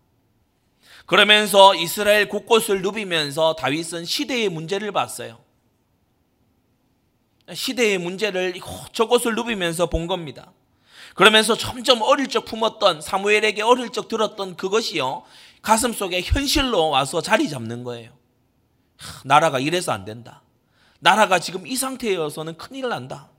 그러면서 1.06 1.74
이스라엘 1.74 2.28
곳곳을 2.28 2.82
누비면서 2.82 3.56
다윗은 3.56 4.04
시대의 4.04 4.48
문제를 4.48 4.92
봤어요. 4.92 5.40
시대의 7.52 7.98
문제를 7.98 8.54
저곳을 8.92 9.34
누비면서 9.34 9.86
본 9.86 10.06
겁니다. 10.06 10.52
그러면서 11.14 11.56
점점 11.56 12.00
어릴 12.02 12.28
적 12.28 12.44
품었던 12.44 13.00
사무엘에게 13.00 13.62
어릴 13.62 13.90
적 13.90 14.06
들었던 14.06 14.56
그것이요 14.56 15.24
가슴 15.60 15.92
속에 15.92 16.22
현실로 16.22 16.90
와서 16.90 17.20
자리 17.20 17.48
잡는 17.48 17.82
거예요. 17.82 18.12
나라가 19.24 19.58
이래서 19.58 19.90
안 19.90 20.04
된다. 20.04 20.42
나라가 21.00 21.38
지금 21.38 21.66
이 21.66 21.74
상태여서는 21.74 22.56
큰일 22.56 22.88
난다. 22.88 23.30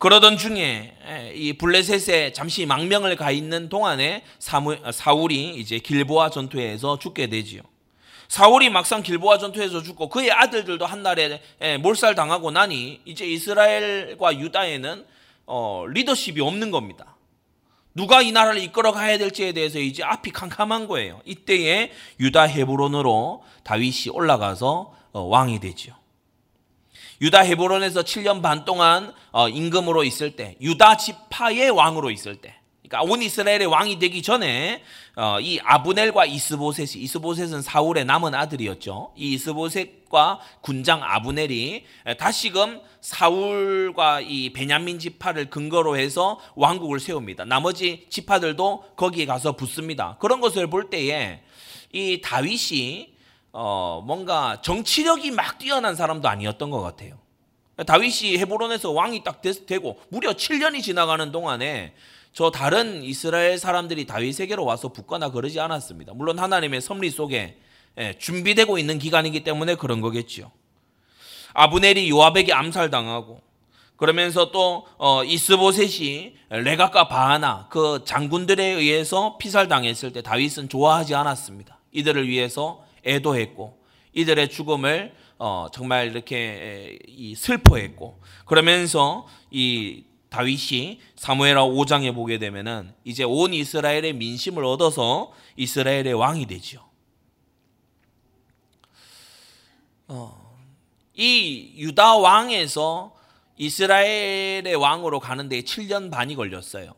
그러던 0.00 0.38
중에 0.38 0.94
이 1.34 1.52
블레셋에 1.52 2.32
잠시 2.32 2.64
망명을 2.64 3.16
가 3.16 3.30
있는 3.30 3.68
동안에 3.68 4.24
사무, 4.38 4.78
사울이 4.90 5.56
이제 5.56 5.78
길보아 5.78 6.30
전투에서 6.30 6.98
죽게 6.98 7.26
되지요. 7.26 7.60
사울이 8.26 8.70
막상 8.70 9.02
길보아 9.02 9.36
전투에서 9.36 9.82
죽고 9.82 10.08
그의 10.08 10.32
아들들도 10.32 10.86
한날에 10.86 11.42
몰살 11.82 12.14
당하고 12.14 12.50
나니 12.50 13.02
이제 13.04 13.26
이스라엘과 13.26 14.38
유다에는 14.38 15.04
어, 15.44 15.84
리더십이 15.86 16.40
없는 16.40 16.70
겁니다. 16.70 17.16
누가 17.94 18.22
이 18.22 18.32
나라를 18.32 18.62
이끌어 18.62 18.92
가야 18.92 19.18
될지에 19.18 19.52
대해서 19.52 19.78
이제 19.78 20.02
앞이 20.02 20.30
캄캄한 20.30 20.88
거예요. 20.88 21.20
이때에 21.26 21.92
유다 22.20 22.44
헤브론으로 22.44 23.44
다윗이 23.64 24.12
올라가서 24.14 24.94
어, 25.12 25.20
왕이 25.20 25.60
되지요. 25.60 25.99
유다 27.20 27.40
헤브론에서 27.40 28.02
7년 28.02 28.40
반 28.42 28.64
동안 28.64 29.12
어, 29.30 29.48
임금으로 29.48 30.04
있을 30.04 30.36
때, 30.36 30.56
유다 30.60 30.96
지파의 30.96 31.70
왕으로 31.70 32.10
있을 32.10 32.36
때, 32.36 32.54
그러니까 32.90 33.12
온 33.12 33.22
이스라엘의 33.22 33.66
왕이 33.66 33.98
되기 34.00 34.20
전에 34.20 34.82
어, 35.16 35.38
이 35.38 35.60
아브넬과 35.62 36.24
이스보셋이 36.24 37.02
이스보셋은 37.02 37.62
사울의 37.62 38.04
남은 38.04 38.34
아들이었죠. 38.34 39.12
이 39.16 39.34
이스보셋과 39.34 40.40
군장 40.60 41.00
아브넬이 41.02 41.84
다시금 42.18 42.80
사울과 43.00 44.22
이 44.22 44.52
베냐민 44.52 44.98
지파를 44.98 45.50
근거로 45.50 45.96
해서 45.96 46.40
왕국을 46.56 46.98
세웁니다. 46.98 47.44
나머지 47.44 48.06
지파들도 48.10 48.94
거기에 48.96 49.26
가서 49.26 49.52
붙습니다. 49.52 50.16
그런 50.18 50.40
것을 50.40 50.68
볼 50.68 50.90
때에 50.90 51.42
이 51.92 52.20
다윗이 52.22 53.09
어, 53.52 54.02
뭔가 54.06 54.60
정치력이 54.62 55.30
막 55.32 55.58
뛰어난 55.58 55.94
사람도 55.94 56.28
아니었던 56.28 56.70
것 56.70 56.80
같아요. 56.80 57.18
다윗이 57.86 58.38
헤브론에서 58.38 58.90
왕이 58.90 59.24
딱 59.24 59.40
되고 59.40 60.00
무려 60.10 60.32
7년이 60.32 60.82
지나가는 60.82 61.32
동안에 61.32 61.94
저 62.32 62.50
다른 62.50 63.02
이스라엘 63.02 63.58
사람들이 63.58 64.06
다윗에게로 64.06 64.64
와서 64.64 64.88
붙거나 64.88 65.30
그러지 65.30 65.58
않았습니다. 65.60 66.12
물론 66.14 66.38
하나님의 66.38 66.80
섭리 66.80 67.10
속에 67.10 67.58
예, 67.98 68.14
준비되고 68.18 68.78
있는 68.78 68.98
기간이기 68.98 69.42
때문에 69.42 69.74
그런 69.74 70.00
거겠죠. 70.00 70.52
아브넬이 71.54 72.08
요압에게 72.08 72.52
암살당하고 72.52 73.40
그러면서 73.96 74.50
또 74.52 74.86
어, 74.96 75.24
이스보셋이 75.24 76.34
레가과 76.50 77.08
바하나 77.08 77.66
그 77.68 78.02
장군들에 78.04 78.64
의해서 78.64 79.36
피살당했을 79.38 80.12
때 80.12 80.22
다윗은 80.22 80.68
좋아하지 80.68 81.14
않았습니다. 81.14 81.78
이들을 81.92 82.28
위해서 82.28 82.84
애도했고 83.04 83.78
이들의 84.12 84.50
죽음을 84.50 85.14
어, 85.38 85.68
정말 85.72 86.08
이렇게 86.08 86.98
슬퍼했고 87.36 88.20
그러면서 88.44 89.26
이 89.50 90.04
다윗이 90.28 91.00
사무엘하 91.16 91.64
5장에 91.64 92.14
보게 92.14 92.38
되면은 92.38 92.94
이제 93.04 93.24
온 93.24 93.52
이스라엘의 93.52 94.12
민심을 94.14 94.64
얻어서 94.64 95.32
이스라엘의 95.56 96.14
왕이 96.14 96.46
되지요. 96.46 96.80
어, 100.08 100.56
이 101.14 101.72
유다 101.76 102.16
왕에서 102.16 103.14
이스라엘의 103.56 104.74
왕으로 104.74 105.20
가는데 105.20 105.62
7년 105.62 106.10
반이 106.10 106.34
걸렸어요. 106.34 106.94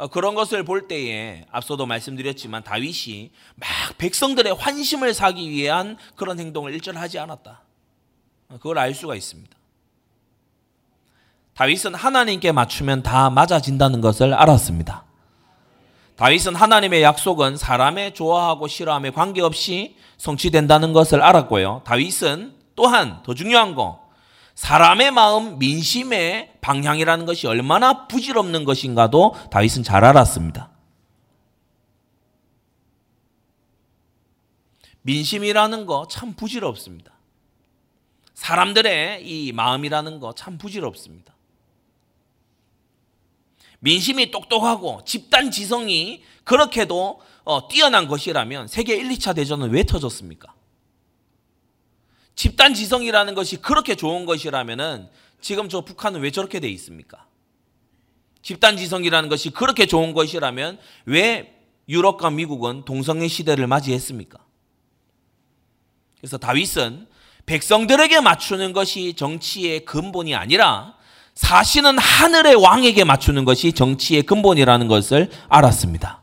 어, 0.00 0.06
그런 0.08 0.34
것을 0.34 0.64
볼 0.64 0.88
때에 0.88 1.44
앞서도 1.50 1.84
말씀드렸지만 1.84 2.64
다윗이 2.64 3.32
막 3.56 3.68
백성들의 3.98 4.54
환심을 4.54 5.12
사기 5.12 5.50
위한 5.50 5.98
그런 6.16 6.38
행동을 6.38 6.72
일절 6.72 6.96
하지 6.96 7.18
않았다. 7.18 7.60
어, 8.48 8.54
그걸 8.54 8.78
알 8.78 8.94
수가 8.94 9.14
있습니다. 9.14 9.54
다윗은 11.54 11.94
하나님께 11.94 12.50
맞추면 12.50 13.02
다 13.02 13.28
맞아진다는 13.28 14.00
것을 14.00 14.32
알았습니다. 14.32 15.04
다윗은 16.16 16.54
하나님의 16.54 17.02
약속은 17.02 17.58
사람의 17.58 18.14
좋아하고 18.14 18.68
싫어함에 18.68 19.10
관계없이 19.10 19.96
성취된다는 20.16 20.94
것을 20.94 21.20
알았고요. 21.20 21.82
다윗은 21.84 22.54
또한 22.74 23.22
더 23.22 23.34
중요한 23.34 23.74
거 23.74 24.08
사람의 24.60 25.10
마음 25.12 25.58
민심의 25.58 26.56
방향이라는 26.60 27.24
것이 27.24 27.46
얼마나 27.46 28.06
부질없는 28.06 28.64
것인가도 28.64 29.34
다윗은 29.50 29.82
잘 29.84 30.04
알았습니다. 30.04 30.70
민심이라는 35.00 35.86
거 35.86 36.06
참 36.10 36.34
부질없습니다. 36.34 37.10
사람들의 38.34 39.26
이 39.26 39.52
마음이라는 39.52 40.20
거 40.20 40.34
참 40.34 40.58
부질없습니다. 40.58 41.34
민심이 43.78 44.30
똑똑하고 44.30 45.00
집단 45.06 45.50
지성이 45.50 46.22
그렇게도 46.44 47.22
어, 47.44 47.68
뛰어난 47.68 48.08
것이라면 48.08 48.68
세계 48.68 48.94
1, 48.96 49.08
2차 49.08 49.34
대전은 49.34 49.70
왜 49.70 49.84
터졌습니까? 49.84 50.52
집단 52.34 52.74
지성이라는 52.74 53.34
것이 53.34 53.56
그렇게 53.56 53.94
좋은 53.94 54.24
것이라면은 54.26 55.08
지금 55.40 55.68
저 55.68 55.82
북한은 55.82 56.20
왜 56.20 56.30
저렇게 56.30 56.60
돼 56.60 56.68
있습니까? 56.70 57.26
집단 58.42 58.76
지성이라는 58.76 59.28
것이 59.28 59.50
그렇게 59.50 59.86
좋은 59.86 60.12
것이라면 60.12 60.78
왜 61.06 61.54
유럽과 61.88 62.30
미국은 62.30 62.84
동성애 62.84 63.28
시대를 63.28 63.66
맞이했습니까? 63.66 64.38
그래서 66.18 66.38
다윗은 66.38 67.06
백성들에게 67.46 68.20
맞추는 68.20 68.72
것이 68.72 69.14
정치의 69.14 69.84
근본이 69.84 70.34
아니라 70.34 70.94
사실은 71.34 71.98
하늘의 71.98 72.54
왕에게 72.56 73.04
맞추는 73.04 73.44
것이 73.44 73.72
정치의 73.72 74.22
근본이라는 74.22 74.88
것을 74.88 75.30
알았습니다. 75.48 76.19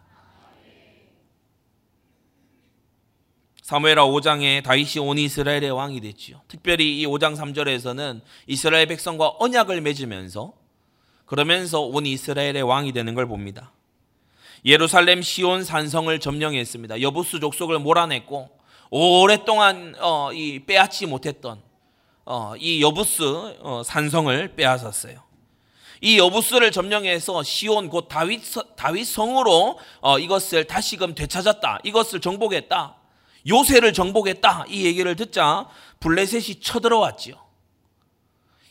사무엘하 3.67 4.06
5장에 4.06 4.63
다윗이 4.63 5.06
온 5.06 5.17
이스라엘의 5.17 5.71
왕이 5.71 5.99
됐지요. 5.99 6.39
특별히 6.47 7.01
이 7.01 7.06
5장 7.06 7.36
3절에서는 7.36 8.21
이스라엘 8.47 8.86
백성과 8.86 9.34
언약을 9.39 9.82
맺으면서 9.82 10.53
그러면서 11.25 11.82
온 11.82 12.06
이스라엘의 12.06 12.62
왕이 12.62 12.93
되는 12.93 13.13
걸 13.13 13.25
봅니다. 13.25 13.73
예루살렘 14.63 15.21
시온 15.21 15.65
산성을 15.65 16.17
점령했습니다. 16.17 17.01
여부수 17.01 17.41
족속을 17.41 17.80
몰아냈고 17.80 18.49
오랫동안 18.89 19.95
어, 19.99 20.32
이 20.32 20.60
빼앗지 20.60 21.06
못했던 21.06 21.62
어, 22.23 22.53
이 22.58 22.82
여부스 22.82 23.21
어, 23.60 23.82
산성을 23.84 24.56
빼앗았어요. 24.56 25.21
이 25.99 26.17
여부스를 26.17 26.71
점령해서 26.71 27.43
시온 27.43 27.89
곧 27.89 28.08
다윗 28.08 28.43
다윗 28.77 29.03
성으로 29.03 29.77
어, 29.99 30.19
이것을 30.19 30.63
다시금 30.67 31.15
되찾았다. 31.15 31.80
이것을 31.84 32.21
정복했다. 32.21 32.95
요새를 33.47 33.93
정복했다. 33.93 34.65
이 34.69 34.86
얘기를 34.86 35.15
듣자 35.15 35.67
블레셋이 35.99 36.60
쳐들어왔지요. 36.60 37.36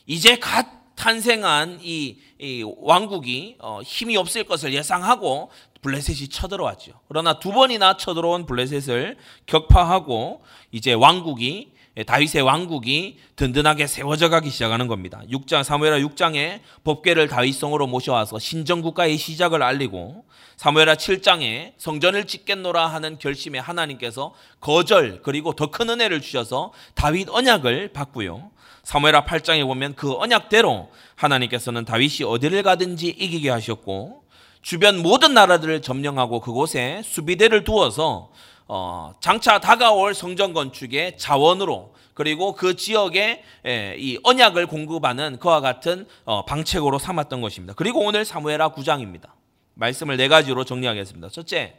이제 0.07 0.37
갓 0.39 0.67
탄생한 0.97 1.79
이, 1.83 2.19
이 2.41 2.65
왕국이 2.79 3.57
어, 3.61 3.81
힘이 3.83 4.17
없을 4.17 4.45
것을 4.45 4.73
예상하고 4.73 5.51
블레셋이 5.83 6.29
쳐들어왔죠. 6.29 6.93
그러나 7.09 7.39
두 7.39 7.53
번이나 7.53 7.97
쳐들어온 7.97 8.47
블레셋을 8.47 9.17
격파하고 9.47 10.43
이제 10.73 10.93
왕국이 10.95 11.71
예, 11.71 11.76
다윗의 12.05 12.43
왕국이 12.43 13.19
든든하게 13.37 13.87
세워져 13.87 14.29
가기 14.29 14.51
시작하는 14.51 14.87
겁니다. 14.87 15.23
6장 15.31 15.63
사무엘하 15.63 15.99
6장에 16.01 16.61
법궤를 16.85 17.29
다윗성으로 17.29 17.87
모셔와서 17.87 18.39
신정 18.39 18.83
국가의 18.83 19.17
시작을 19.17 19.63
알리고 19.63 20.25
사무엘하 20.57 20.95
7장에 20.97 21.73
성전을 21.79 22.27
짓겠노라 22.27 22.87
하는 22.87 23.19
결심에 23.19 23.59
하나님께서 23.59 24.35
거절 24.61 25.21
그리고 25.23 25.55
더 25.55 25.71
큰 25.71 25.89
은혜를 25.91 26.21
주셔서 26.21 26.73
다윗 26.95 27.29
언약을 27.31 27.93
받고요. 27.93 28.51
사무엘하 28.83 29.25
8장에 29.25 29.65
보면 29.67 29.95
그 29.95 30.15
언약대로 30.15 30.91
하나님께서는 31.17 31.85
다윗이 31.85 32.25
어디를 32.27 32.63
가든지 32.63 33.09
이기게 33.09 33.51
하셨고 33.51 34.23
주변 34.63 34.99
모든 34.99 35.33
나라들을 35.33 35.81
점령하고 35.81 36.41
그곳에 36.41 37.01
수비대를 37.05 37.65
두어서 37.65 38.31
어, 38.69 39.15
장차 39.21 39.59
다가올 39.59 40.15
성전 40.15 40.53
건축의 40.53 41.19
자원으로 41.19 41.95
그리고 42.15 42.55
그 42.55 42.77
지역에 42.77 43.45
예, 43.67 43.95
이 43.99 44.19
언약을 44.23 44.67
공급하는 44.67 45.39
그와 45.39 45.61
같은 45.61 46.07
어, 46.25 46.45
방책으로 46.45 46.99
삼았던 46.99 47.41
것입니다. 47.41 47.75
그리고 47.75 48.01
오늘 48.01 48.25
사무엘하 48.25 48.73
9장입니다. 48.73 49.29
말씀을 49.75 50.17
네 50.17 50.29
가지로 50.29 50.65
정리하겠습니다. 50.65 51.29
첫째, 51.29 51.75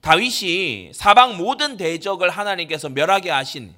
다윗이 0.00 0.92
사방 0.94 1.36
모든 1.36 1.76
대적을 1.76 2.30
하나님께서 2.30 2.88
멸하게 2.88 3.30
하신 3.30 3.74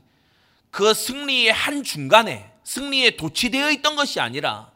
그 0.71 0.95
승리의 0.95 1.53
한 1.53 1.83
중간에 1.83 2.51
승리에 2.63 3.17
도취되어 3.17 3.71
있던 3.73 3.97
것이 3.97 4.21
아니라 4.21 4.71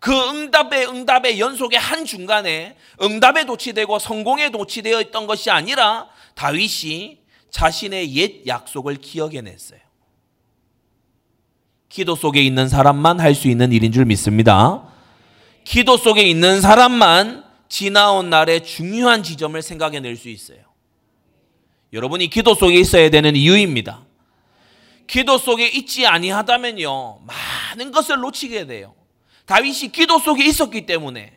그 0.00 0.12
응답의 0.12 0.88
응답의 0.88 1.38
연속의 1.38 1.78
한 1.78 2.06
중간에 2.06 2.76
응답에 3.02 3.44
도취되고 3.44 3.98
성공에 3.98 4.50
도취되어 4.50 5.00
있던 5.02 5.26
것이 5.26 5.50
아니라 5.50 6.08
다윗이 6.34 7.18
자신의 7.50 8.14
옛 8.16 8.46
약속을 8.46 8.96
기억해냈어요. 8.96 9.78
기도 11.90 12.14
속에 12.14 12.40
있는 12.42 12.68
사람만 12.68 13.20
할 13.20 13.34
수 13.34 13.48
있는 13.48 13.72
일인 13.72 13.92
줄 13.92 14.06
믿습니다. 14.06 14.88
기도 15.64 15.96
속에 15.96 16.22
있는 16.22 16.60
사람만 16.62 17.44
지나온 17.68 18.30
날의 18.30 18.64
중요한 18.64 19.22
지점을 19.22 19.60
생각해낼 19.60 20.16
수 20.16 20.28
있어요. 20.30 20.58
여러분이 21.92 22.30
기도 22.30 22.54
속에 22.54 22.74
있어야 22.78 23.10
되는 23.10 23.36
이유입니다. 23.36 24.06
기도 25.06 25.36
속에 25.36 25.68
있지 25.68 26.06
아니하다면요 26.06 27.20
많은 27.26 27.92
것을 27.92 28.18
놓치게 28.20 28.66
돼요. 28.66 28.94
다윗이 29.50 29.90
기도 29.90 30.20
속에 30.20 30.44
있었기 30.44 30.86
때문에 30.86 31.36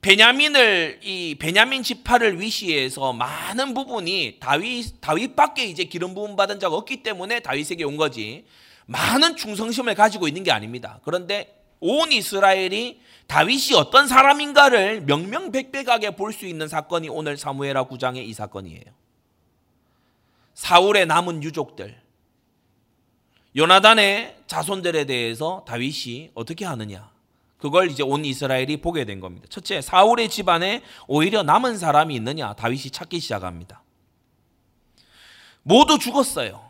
베냐민을 0.00 1.00
이 1.02 1.34
베냐민 1.40 1.82
지파를 1.82 2.40
위시해서 2.40 3.12
많은 3.12 3.74
부분이 3.74 4.36
다윗 4.38 5.00
다윗밖에 5.00 5.64
이제 5.64 5.82
기름 5.82 6.14
부음 6.14 6.36
받은 6.36 6.60
자가 6.60 6.76
없기 6.76 7.02
때문에 7.02 7.40
다윗에게 7.40 7.82
온 7.82 7.96
거지. 7.96 8.46
많은 8.86 9.34
충성심을 9.34 9.96
가지고 9.96 10.28
있는 10.28 10.44
게 10.44 10.52
아닙니다. 10.52 11.00
그런데 11.02 11.60
온 11.80 12.12
이스라엘이 12.12 13.00
다윗이 13.26 13.74
어떤 13.74 14.06
사람인가를 14.06 15.00
명명백백하게 15.00 16.14
볼 16.14 16.32
수 16.32 16.46
있는 16.46 16.68
사건이 16.68 17.08
오늘 17.08 17.36
사무엘하 17.36 17.88
9장의 17.88 18.18
이 18.18 18.32
사건이에요. 18.32 18.84
사울의 20.54 21.06
남은 21.06 21.42
유족들 21.42 22.05
요나단의 23.56 24.36
자손들에 24.46 25.06
대해서 25.06 25.64
다윗이 25.66 26.30
어떻게 26.34 26.64
하느냐? 26.64 27.10
그걸 27.56 27.90
이제 27.90 28.02
온 28.02 28.24
이스라엘이 28.24 28.78
보게 28.78 29.04
된 29.04 29.18
겁니다. 29.18 29.46
첫째, 29.48 29.80
사울의 29.80 30.28
집안에 30.28 30.82
오히려 31.06 31.42
남은 31.42 31.78
사람이 31.78 32.14
있느냐? 32.16 32.52
다윗이 32.52 32.90
찾기 32.90 33.18
시작합니다. 33.18 33.82
모두 35.62 35.98
죽었어요. 35.98 36.66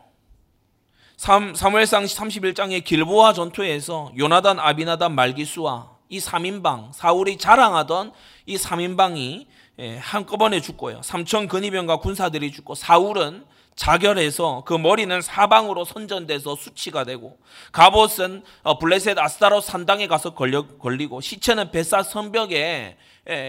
사무엘상 1.17 2.05
31장의 2.05 2.83
길보아 2.85 3.33
전투에서 3.33 4.11
요나단, 4.17 4.59
아비나단, 4.59 5.13
말기수와 5.13 5.97
이 6.09 6.19
3인방, 6.19 6.93
사울이 6.93 7.37
자랑하던 7.37 8.13
이 8.45 8.55
3인방이 8.55 9.45
예, 9.79 9.97
한꺼번에 9.97 10.59
죽고요. 10.61 11.01
삼천 11.03 11.47
근위병과 11.47 11.97
군사들이 11.97 12.51
죽고 12.51 12.73
사울은 12.73 13.45
자결해서 13.77 14.63
그 14.65 14.73
머리는 14.73 15.21
사방으로 15.21 15.85
선전돼서 15.85 16.55
수치가 16.55 17.03
되고 17.05 17.37
갑옷은 17.71 18.43
어, 18.63 18.79
블레셋 18.79 19.17
아스타로 19.17 19.61
산당에 19.61 20.07
가서 20.07 20.33
걸려, 20.33 20.67
걸리고 20.67 21.21
시체는 21.21 21.71
베사 21.71 22.03
성벽에 22.03 22.97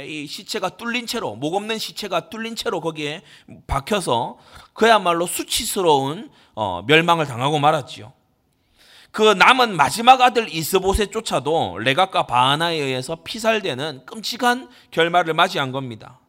이 0.06 0.26
시체가 0.28 0.70
뚫린 0.70 1.06
채로 1.06 1.34
목 1.34 1.54
없는 1.54 1.78
시체가 1.78 2.28
뚫린 2.28 2.56
채로 2.56 2.80
거기에 2.80 3.22
박혀서 3.66 4.38
그야말로 4.74 5.26
수치스러운 5.26 6.30
어, 6.54 6.82
멸망을 6.86 7.26
당하고 7.26 7.58
말았지요. 7.58 8.12
그 9.10 9.22
남은 9.22 9.74
마지막 9.76 10.20
아들 10.20 10.52
이스보셋 10.52 11.10
쫓아도 11.10 11.78
레각과 11.78 12.26
바하나에 12.26 12.76
의해서 12.76 13.16
피살되는 13.24 14.04
끔찍한 14.04 14.68
결말을 14.90 15.32
맞이한 15.32 15.72
겁니다. 15.72 16.20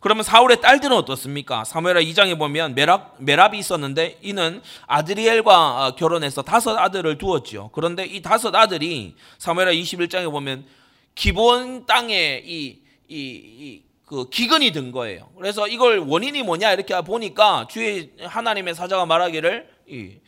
그러면 0.00 0.24
사울의 0.24 0.60
딸들은 0.60 0.96
어떻습니까? 0.96 1.64
사무엘하 1.64 2.00
2장에 2.00 2.38
보면 2.38 2.74
메랍, 2.74 3.16
메랍이 3.18 3.58
있었는데 3.58 4.18
이는 4.22 4.62
아드리엘과 4.86 5.86
어, 5.86 5.94
결혼해서 5.94 6.42
다섯 6.42 6.76
아들을 6.76 7.18
두었죠. 7.18 7.70
그런데 7.72 8.04
이 8.04 8.22
다섯 8.22 8.54
아들이 8.54 9.14
사무엘하 9.38 9.72
21장에 9.72 10.30
보면 10.30 10.66
기본 11.14 11.86
땅에 11.86 12.42
이, 12.44 12.80
이, 13.08 13.16
이, 13.18 13.82
그 14.04 14.28
기근이 14.28 14.70
든 14.70 14.92
거예요. 14.92 15.30
그래서 15.36 15.66
이걸 15.66 15.98
원인이 15.98 16.42
뭐냐 16.42 16.72
이렇게 16.72 17.00
보니까 17.00 17.66
주의 17.68 18.10
하나님의 18.20 18.74
사자가 18.74 19.06
말하기를 19.06 19.68
이 19.88 20.18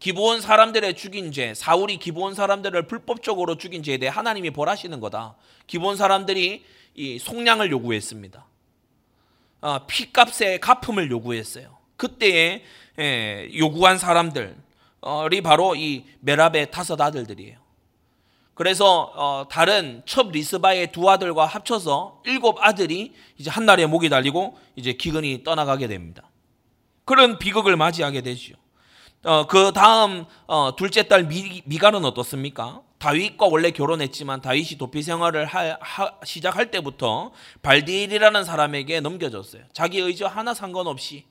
기브온 0.00 0.40
사람들의 0.40 0.94
죽인 0.94 1.30
죄, 1.30 1.54
사울이 1.54 1.98
기브온 1.98 2.34
사람들을 2.34 2.88
불법적으로 2.88 3.56
죽인 3.56 3.84
죄에 3.84 3.98
대해 3.98 4.10
하나님이 4.10 4.50
벌하시는 4.50 4.98
거다. 4.98 5.36
기브온 5.68 5.96
사람들이 5.96 6.64
이 6.96 7.18
속량을 7.20 7.70
요구했습니다. 7.70 8.44
어, 9.62 9.86
피값의 9.86 10.60
갚음을 10.60 11.10
요구했어요. 11.10 11.78
그때에 11.96 12.62
예, 12.98 13.48
요구한 13.56 13.96
사람들이 13.96 15.40
바로 15.42 15.74
이 15.74 16.04
메랍의 16.20 16.70
다섯 16.70 17.00
아들들이에요. 17.00 17.62
그래서 18.54 19.12
어, 19.14 19.46
다른 19.48 20.02
첩 20.04 20.30
리스바의 20.30 20.92
두 20.92 21.08
아들과 21.08 21.46
합쳐서 21.46 22.20
일곱 22.26 22.58
아들이 22.60 23.14
이제 23.38 23.50
한 23.50 23.64
날에 23.64 23.86
목이 23.86 24.08
달리고 24.08 24.58
이제 24.76 24.92
기근이 24.92 25.42
떠나가게 25.42 25.86
됩니다. 25.86 26.28
그런 27.04 27.38
비극을 27.38 27.76
맞이하게 27.76 28.20
되죠. 28.20 28.54
어, 29.24 29.46
그 29.46 29.72
다음 29.72 30.26
어, 30.46 30.74
둘째 30.76 31.04
딸 31.04 31.24
미, 31.24 31.62
미갈은 31.64 32.04
어떻습니까? 32.04 32.82
다윗과 33.02 33.46
원래 33.46 33.72
결혼했지만 33.72 34.42
다윗이 34.42 34.78
도피 34.78 35.02
생활을 35.02 35.44
하, 35.44 35.76
하, 35.80 36.12
시작할 36.24 36.70
때부터 36.70 37.32
발디엘이라는 37.62 38.44
사람에게 38.44 39.00
넘겨졌어요. 39.00 39.64
자기 39.72 39.98
의지와 39.98 40.30
하나 40.30 40.54
상관없이 40.54 41.24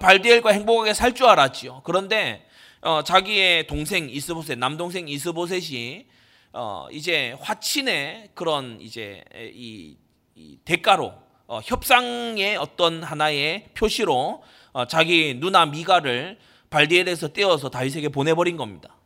발디엘과 0.00 0.50
행복하게 0.52 0.94
살 0.94 1.12
줄 1.14 1.26
알았지요. 1.26 1.82
그런데 1.84 2.46
어, 2.80 3.02
자기의 3.02 3.66
동생 3.66 4.08
이스보셋, 4.08 4.58
남동생 4.58 5.06
이스보셋이 5.06 6.06
어, 6.54 6.86
이제 6.90 7.36
화친의 7.38 8.30
그런 8.32 8.80
이제 8.80 9.22
이, 9.36 9.98
이 10.34 10.58
대가로 10.64 11.12
어, 11.46 11.60
협상의 11.62 12.56
어떤 12.56 13.02
하나의 13.02 13.66
표시로 13.74 14.42
어, 14.72 14.86
자기 14.86 15.34
누나 15.38 15.66
미가를 15.66 16.38
발디엘에서 16.70 17.34
떼어서 17.34 17.68
다윗에게 17.68 18.08
보내버린 18.08 18.56
겁니다. 18.56 18.96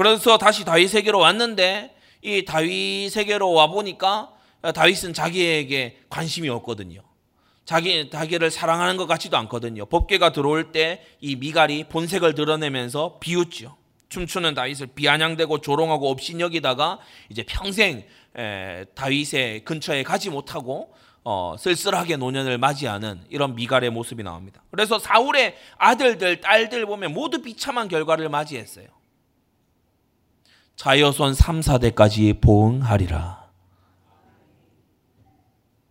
그래서 0.00 0.38
다시 0.38 0.64
다윗에게로 0.64 1.18
왔는데 1.18 1.94
이 2.22 2.46
다윗에게로 2.46 3.52
와 3.52 3.66
보니까 3.66 4.30
다윗은 4.74 5.12
자기에게 5.12 5.98
관심이 6.08 6.48
없거든요. 6.48 7.02
자기 7.66 8.08
자기를 8.08 8.50
사랑하는 8.50 8.96
것 8.96 9.06
같지도 9.06 9.36
않거든요. 9.36 9.84
법궤가 9.84 10.32
들어올 10.32 10.72
때 10.72 11.02
이 11.20 11.36
미갈이 11.36 11.84
본색을 11.84 12.34
드러내면서 12.34 13.18
비웃죠. 13.20 13.76
춤추는 14.08 14.54
다윗을 14.54 14.86
비아냥대고 14.94 15.60
조롱하고 15.60 16.10
업신여기다가 16.10 16.98
이제 17.28 17.42
평생 17.42 18.02
다윗의 18.94 19.64
근처에 19.66 20.02
가지 20.02 20.30
못하고 20.30 20.94
어, 21.24 21.56
쓸쓸하게 21.58 22.16
노년을 22.16 22.56
맞이하는 22.56 23.20
이런 23.28 23.54
미갈의 23.54 23.90
모습이 23.90 24.22
나옵니다. 24.22 24.62
그래서 24.70 24.98
사울의 24.98 25.56
아들들, 25.76 26.40
딸들 26.40 26.86
보면 26.86 27.12
모두 27.12 27.42
비참한 27.42 27.88
결과를 27.88 28.30
맞이했어요. 28.30 28.86
자여손 30.80 31.34
3, 31.34 31.60
4대까지 31.60 32.40
보응하리라. 32.40 33.50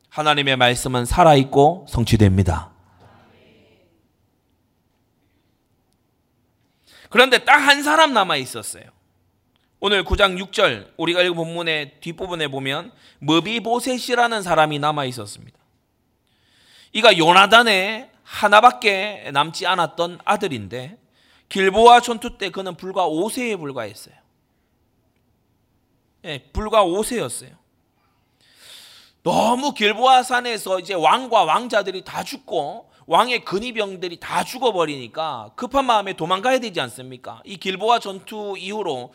하나님의 0.09 0.57
말씀은 0.57 1.05
살아있고 1.05 1.85
성취됩니다. 1.87 2.71
그런데 7.11 7.37
딱 7.45 7.59
한 7.59 7.83
사람 7.83 8.13
남아 8.13 8.37
있었어요. 8.37 8.85
오늘 9.79 10.03
9장 10.03 10.43
6절 10.43 10.93
우리가 10.97 11.21
읽은 11.21 11.35
본문의 11.35 11.99
뒷부분에 11.99 12.47
보면 12.47 12.91
머비보셋이라는 13.19 14.41
사람이 14.41 14.79
남아 14.79 15.05
있었습니다. 15.05 15.59
이가 16.93 17.15
요나단의 17.15 18.09
하나밖에 18.23 19.29
남지 19.33 19.67
않았던 19.67 20.17
아들인데 20.25 20.97
길보아 21.49 21.99
전투 21.99 22.39
때 22.39 22.49
그는 22.49 22.73
불과 22.73 23.07
5세에 23.07 23.59
불과했어요. 23.59 24.18
예, 26.25 26.39
불과 26.51 26.83
5세였어요. 26.83 27.57
너무 29.23 29.73
길보아 29.73 30.23
산에서 30.23 30.79
이제 30.79 30.93
왕과 30.93 31.43
왕자들이 31.43 32.03
다 32.03 32.23
죽고 32.23 32.89
왕의 33.05 33.43
근위병들이 33.43 34.19
다 34.19 34.43
죽어버리니까 34.43 35.51
급한 35.55 35.85
마음에 35.85 36.13
도망가야 36.13 36.59
되지 36.59 36.79
않습니까? 36.81 37.41
이 37.45 37.57
길보아 37.57 37.99
전투 37.99 38.55
이후로 38.57 39.13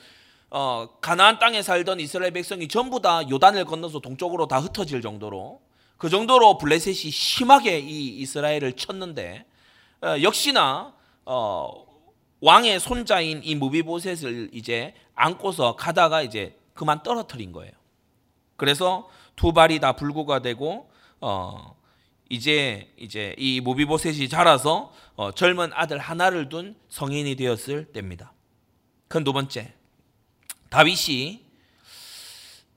어, 0.51 0.89
가나안 1.01 1.39
땅에 1.39 1.63
살던 1.63 2.01
이스라엘 2.01 2.33
백성이 2.33 2.69
전부 2.69 3.01
다 3.01 3.29
요단을 3.29 3.65
건너서 3.65 4.01
동쪽으로 4.01 4.47
다 4.47 4.59
흩어질 4.61 5.01
정도로 5.01 5.61
그 5.97 6.09
정도로 6.09 6.59
블레셋이 6.59 7.11
심하게 7.11 7.79
이 7.79 8.21
이스라엘을 8.21 8.75
쳤는데 8.75 9.47
어, 10.03 10.17
역시나 10.23 10.93
어, 11.25 11.87
왕의 12.41 12.79
손자인 12.79 13.41
이 13.43 13.55
무비보셋을 13.55 14.51
이제 14.53 14.95
안고서 15.15 15.77
가다가 15.77 16.23
이제 16.23 16.57
그만 16.75 17.03
떨어뜨린 17.03 17.53
거예요. 17.53 17.73
그래서 18.57 19.09
두 19.37 19.53
발이 19.53 19.81
다 19.81 19.93
불구가 19.93 20.41
되고 20.41 20.91
어, 21.21 21.77
이제 22.29 22.93
이제 22.97 23.35
이 23.39 23.61
모비보셋이 23.61 24.29
자라서 24.29 24.93
어, 25.17 25.33
젊은 25.33 25.71
아들 25.73 25.99
하나를 25.99 26.49
둔 26.49 26.77
성인이 26.89 27.37
되었을 27.37 27.87
때입니다. 27.93 28.33
그두 29.09 29.33
번째, 29.33 29.73
다윗이 30.71 31.45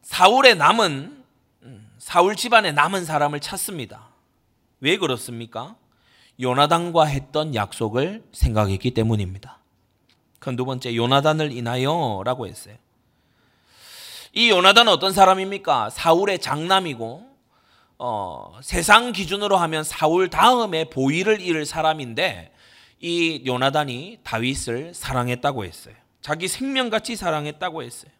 사울의 0.04 0.56
남은 0.56 1.24
음, 1.64 1.92
사울 1.98 2.36
집안의 2.36 2.74
남은 2.74 3.06
사람을 3.06 3.40
찾습니다. 3.40 4.10
왜 4.80 4.98
그렇습니까? 4.98 5.76
요나단과 6.40 7.06
했던 7.06 7.56
약속을 7.56 8.24
생각했기 8.32 8.92
때문입니다. 8.92 9.58
그 10.40 10.56
두 10.56 10.66
번째 10.66 10.96
요나단을 10.96 11.52
인하여라고 11.52 12.48
했어요. 12.48 12.76
이 14.38 14.52
요나단은 14.52 14.94
어떤 14.94 15.14
사람입니까? 15.14 15.90
사울의 15.90 16.38
장남이고 16.38 17.28
어, 17.98 18.60
세상 18.62 19.12
기준으로 19.12 19.58
하면 19.58 19.84
사울 19.84 20.30
다음에 20.30 20.92
보위를 20.92 21.42
잃을 21.42 21.66
사람인데 21.66 22.52
이 23.02 23.42
요나단이 23.48 24.20
다윗을 24.24 24.94
사랑했다고 24.94 25.66
했어요. 25.66 25.96
자기 26.22 26.48
생명같이 26.48 27.16
사랑했다고 27.16 27.82
했어요. 27.82 28.12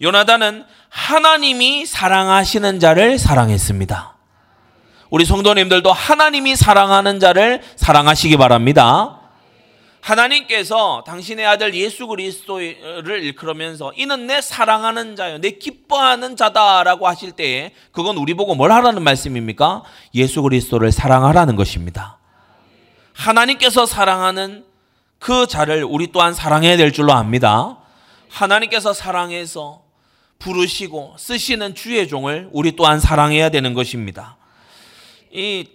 요나단은 0.00 0.64
하나님이 0.90 1.84
사랑하시는 1.84 2.78
자를 2.78 3.18
사랑했습니다. 3.18 4.14
우리 5.10 5.24
성도님들도 5.24 5.92
하나님이 5.92 6.54
사랑하는 6.54 7.18
자를 7.18 7.62
사랑하시기 7.74 8.36
바랍니다. 8.36 9.25
하나님께서 10.06 11.02
당신의 11.04 11.44
아들 11.44 11.74
예수 11.74 12.06
그리스도를 12.06 13.24
일컬으면서 13.24 13.92
이는 13.96 14.28
내 14.28 14.40
사랑하는 14.40 15.16
자요, 15.16 15.38
내 15.38 15.50
기뻐하는 15.50 16.36
자다라고 16.36 17.08
하실 17.08 17.32
때에 17.32 17.72
그건 17.90 18.16
우리 18.16 18.34
보고 18.34 18.54
뭘 18.54 18.70
하라는 18.70 19.02
말씀입니까? 19.02 19.82
예수 20.14 20.42
그리스도를 20.42 20.92
사랑하라는 20.92 21.56
것입니다. 21.56 22.18
하나님께서 23.14 23.84
사랑하는 23.84 24.64
그 25.18 25.48
자를 25.48 25.82
우리 25.82 26.12
또한 26.12 26.34
사랑해야 26.34 26.76
될 26.76 26.92
줄로 26.92 27.12
압니다. 27.12 27.78
하나님께서 28.28 28.92
사랑해서 28.92 29.82
부르시고 30.38 31.16
쓰시는 31.18 31.74
주의 31.74 32.06
종을 32.06 32.48
우리 32.52 32.76
또한 32.76 33.00
사랑해야 33.00 33.48
되는 33.48 33.74
것입니다. 33.74 34.36
이 35.32 35.66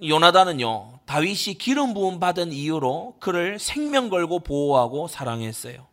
요나단은요, 0.00 0.97
다윗이 1.08 1.56
기름 1.58 1.94
부음 1.94 2.20
받은 2.20 2.52
이유로 2.52 3.16
그를 3.18 3.58
생명 3.58 4.10
걸고 4.10 4.40
보호하고 4.40 5.08
사랑했어요. 5.08 5.86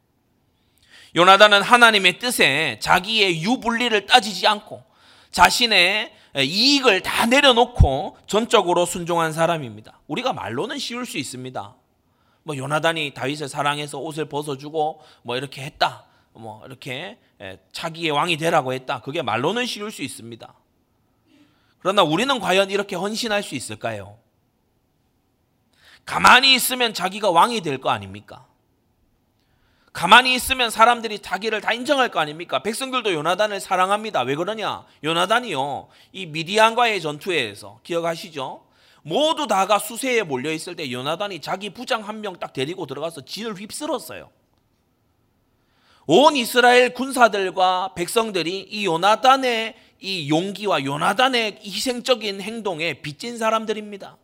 요나단은 1.15 1.61
하나님의 1.61 2.19
뜻에 2.19 2.79
자기의 2.81 3.41
유불리를 3.41 4.07
따지지 4.07 4.45
않고 4.45 4.83
자신의 5.31 6.11
이익을 6.37 7.01
다 7.01 7.27
내려놓고 7.27 8.17
전적으로 8.27 8.85
순종한 8.85 9.31
사람입니다. 9.31 10.01
우리가 10.07 10.33
말로는 10.33 10.79
쉬울 10.79 11.05
수 11.05 11.17
있습니다. 11.17 11.75
뭐 12.43 12.57
요나단이 12.57 13.13
다윗을 13.13 13.47
사랑해서 13.47 13.99
옷을 13.99 14.25
벗어주고 14.25 15.01
뭐 15.21 15.37
이렇게 15.37 15.61
했다. 15.61 16.07
뭐 16.33 16.61
이렇게 16.65 17.17
자기의 17.71 18.11
왕이 18.11 18.35
되라고 18.35 18.73
했다. 18.73 18.99
그게 18.99 19.21
말로는 19.21 19.65
쉬울 19.65 19.91
수 19.91 20.03
있습니다. 20.03 20.53
그러나 21.79 22.03
우리는 22.03 22.37
과연 22.37 22.69
이렇게 22.69 22.97
헌신할 22.97 23.43
수 23.43 23.55
있을까요? 23.55 24.17
가만히 26.05 26.53
있으면 26.55 26.93
자기가 26.93 27.31
왕이 27.31 27.61
될 27.61 27.79
거 27.79 27.89
아닙니까? 27.89 28.45
가만히 29.91 30.35
있으면 30.35 30.69
사람들이 30.69 31.19
자기를 31.19 31.61
다 31.61 31.71
인정할 31.71 32.09
거 32.09 32.19
아닙니까? 32.19 32.59
백성들도 32.61 33.13
요나단을 33.13 33.59
사랑합니다. 33.61 34.21
왜 34.21 34.35
그러냐? 34.35 34.85
요나단이요. 35.03 35.87
이 36.11 36.25
미디안과의 36.25 36.99
전투에서 37.01 37.79
기억하시죠? 37.83 38.65
모두 39.03 39.47
다가 39.47 39.79
수세에 39.79 40.23
몰려 40.23 40.51
있을 40.51 40.75
때 40.75 40.91
요나단이 40.91 41.39
자기 41.39 41.69
부장 41.69 42.03
한 42.07 42.19
명 42.21 42.37
딱 42.39 42.51
데리고 42.53 42.85
들어가서 42.85 43.23
진을 43.25 43.55
휩쓸었어요. 43.55 44.29
온 46.07 46.35
이스라엘 46.35 46.93
군사들과 46.93 47.93
백성들이 47.95 48.67
이 48.69 48.85
요나단의 48.85 49.75
이 50.01 50.29
용기와 50.29 50.83
요나단의 50.83 51.59
희생적인 51.63 52.41
행동에 52.41 52.95
빚진 53.01 53.37
사람들입니다. 53.37 54.17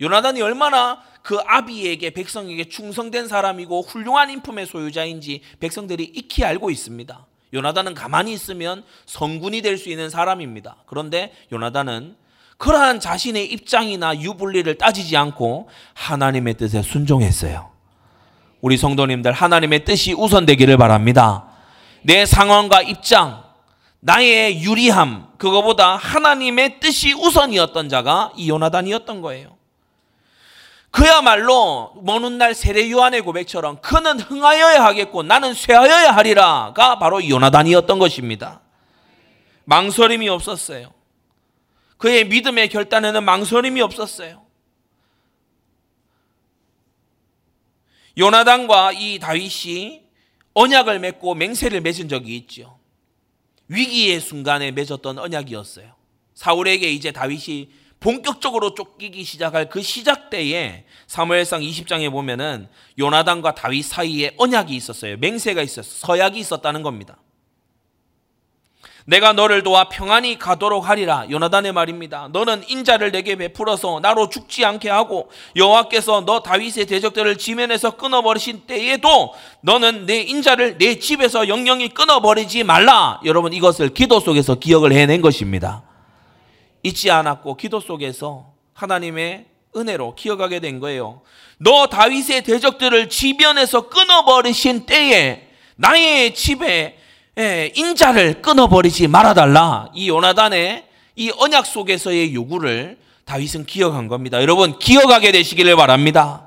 요나단이 0.00 0.40
얼마나 0.42 1.00
그 1.22 1.38
아비에게 1.46 2.10
백성에게 2.10 2.68
충성된 2.68 3.28
사람이고 3.28 3.82
훌륭한 3.82 4.30
인품의 4.30 4.66
소유자인지 4.66 5.42
백성들이 5.60 6.04
익히 6.04 6.44
알고 6.44 6.70
있습니다. 6.70 7.26
요나단은 7.52 7.94
가만히 7.94 8.32
있으면 8.32 8.84
성군이 9.06 9.62
될 9.62 9.78
수 9.78 9.88
있는 9.88 10.10
사람입니다. 10.10 10.76
그런데 10.86 11.32
요나단은 11.52 12.16
그러한 12.56 13.00
자신의 13.00 13.46
입장이나 13.52 14.18
유불리를 14.20 14.78
따지지 14.78 15.16
않고 15.16 15.68
하나님의 15.94 16.54
뜻에 16.54 16.82
순종했어요. 16.82 17.70
우리 18.60 18.76
성도님들 18.76 19.32
하나님의 19.32 19.84
뜻이 19.84 20.12
우선되기를 20.14 20.76
바랍니다. 20.76 21.44
내 22.02 22.26
상황과 22.26 22.82
입장, 22.82 23.44
나의 24.00 24.62
유리함, 24.62 25.28
그거보다 25.38 25.96
하나님의 25.96 26.80
뜻이 26.80 27.12
우선이었던 27.12 27.88
자가 27.88 28.32
이 28.36 28.48
요나단이었던 28.50 29.20
거예요. 29.20 29.57
그야말로 30.90 31.92
먼날 32.02 32.54
세례 32.54 32.90
요한의 32.90 33.20
고백처럼 33.22 33.80
그는 33.80 34.18
흥하여야 34.18 34.84
하겠고 34.84 35.22
나는 35.22 35.54
쇠하여야 35.54 36.12
하리라가 36.12 36.98
바로 36.98 37.26
요나단이었던 37.26 37.98
것입니다. 37.98 38.62
망설임이 39.64 40.28
없었어요. 40.28 40.92
그의 41.98 42.24
믿음의 42.24 42.68
결단에는 42.70 43.22
망설임이 43.22 43.80
없었어요. 43.82 44.46
요나단과 48.16 48.92
이 48.92 49.18
다윗이 49.18 50.02
언약을 50.54 50.98
맺고 50.98 51.34
맹세를 51.34 51.82
맺은 51.82 52.08
적이 52.08 52.36
있죠. 52.38 52.78
위기의 53.68 54.20
순간에 54.20 54.70
맺었던 54.72 55.18
언약이었어요. 55.18 55.94
사울에게 56.34 56.90
이제 56.90 57.12
다윗이 57.12 57.70
본격적으로 58.00 58.74
쫓기기 58.74 59.24
시작할 59.24 59.68
그 59.68 59.82
시작 59.82 60.30
때에 60.30 60.84
사무엘상 61.06 61.60
20장에 61.60 62.10
보면은 62.10 62.68
요나단과 62.98 63.54
다윗 63.54 63.82
사이에 63.82 64.32
언약이 64.36 64.74
있었어요. 64.74 65.16
맹세가 65.16 65.62
있었어요. 65.62 66.06
서약이 66.06 66.38
있었다는 66.38 66.82
겁니다. 66.82 67.16
내가 69.08 69.32
너를 69.32 69.62
도와 69.62 69.88
평안히 69.88 70.38
가도록 70.38 70.86
하리라. 70.86 71.24
요나단의 71.30 71.72
말입니다. 71.72 72.28
너는 72.30 72.68
인자를 72.68 73.10
내게 73.10 73.36
베풀어서 73.36 74.00
나로 74.00 74.28
죽지 74.28 74.66
않게 74.66 74.90
하고 74.90 75.30
여호와께서 75.56 76.26
너 76.26 76.40
다윗의 76.40 76.84
대적들을 76.84 77.38
지면에서 77.38 77.92
끊어버리신 77.92 78.66
때에도 78.66 79.32
너는 79.62 80.04
내 80.04 80.20
인자를 80.20 80.76
내 80.76 80.98
집에서 80.98 81.48
영영이 81.48 81.88
끊어버리지 81.88 82.64
말라. 82.64 83.18
여러분 83.24 83.54
이것을 83.54 83.94
기도 83.94 84.20
속에서 84.20 84.56
기억을 84.56 84.92
해낸 84.92 85.22
것입니다. 85.22 85.87
잊지 86.82 87.10
않았고 87.10 87.56
기도 87.56 87.80
속에서 87.80 88.52
하나님의 88.74 89.46
은혜로 89.76 90.14
기억하게 90.14 90.60
된 90.60 90.80
거예요. 90.80 91.22
너 91.58 91.88
다윗의 91.88 92.44
대적들을 92.44 93.08
지변에서 93.08 93.88
끊어버리신 93.88 94.86
때에 94.86 95.48
나의 95.76 96.34
집에 96.34 96.98
인자를 97.74 98.42
끊어버리지 98.42 99.08
말아달라. 99.08 99.90
이 99.94 100.08
요나단의 100.08 100.86
이 101.16 101.30
언약 101.36 101.66
속에서의 101.66 102.34
요구를 102.34 102.98
다윗은 103.24 103.66
기억한 103.66 104.08
겁니다. 104.08 104.40
여러분 104.40 104.78
기억하게 104.78 105.32
되시기를 105.32 105.76
바랍니다. 105.76 106.46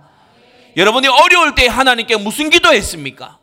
여러분이 0.75 1.07
어려울 1.07 1.53
때 1.53 1.67
하나님께 1.67 2.17
무슨 2.17 2.49
기도했습니까? 2.49 3.37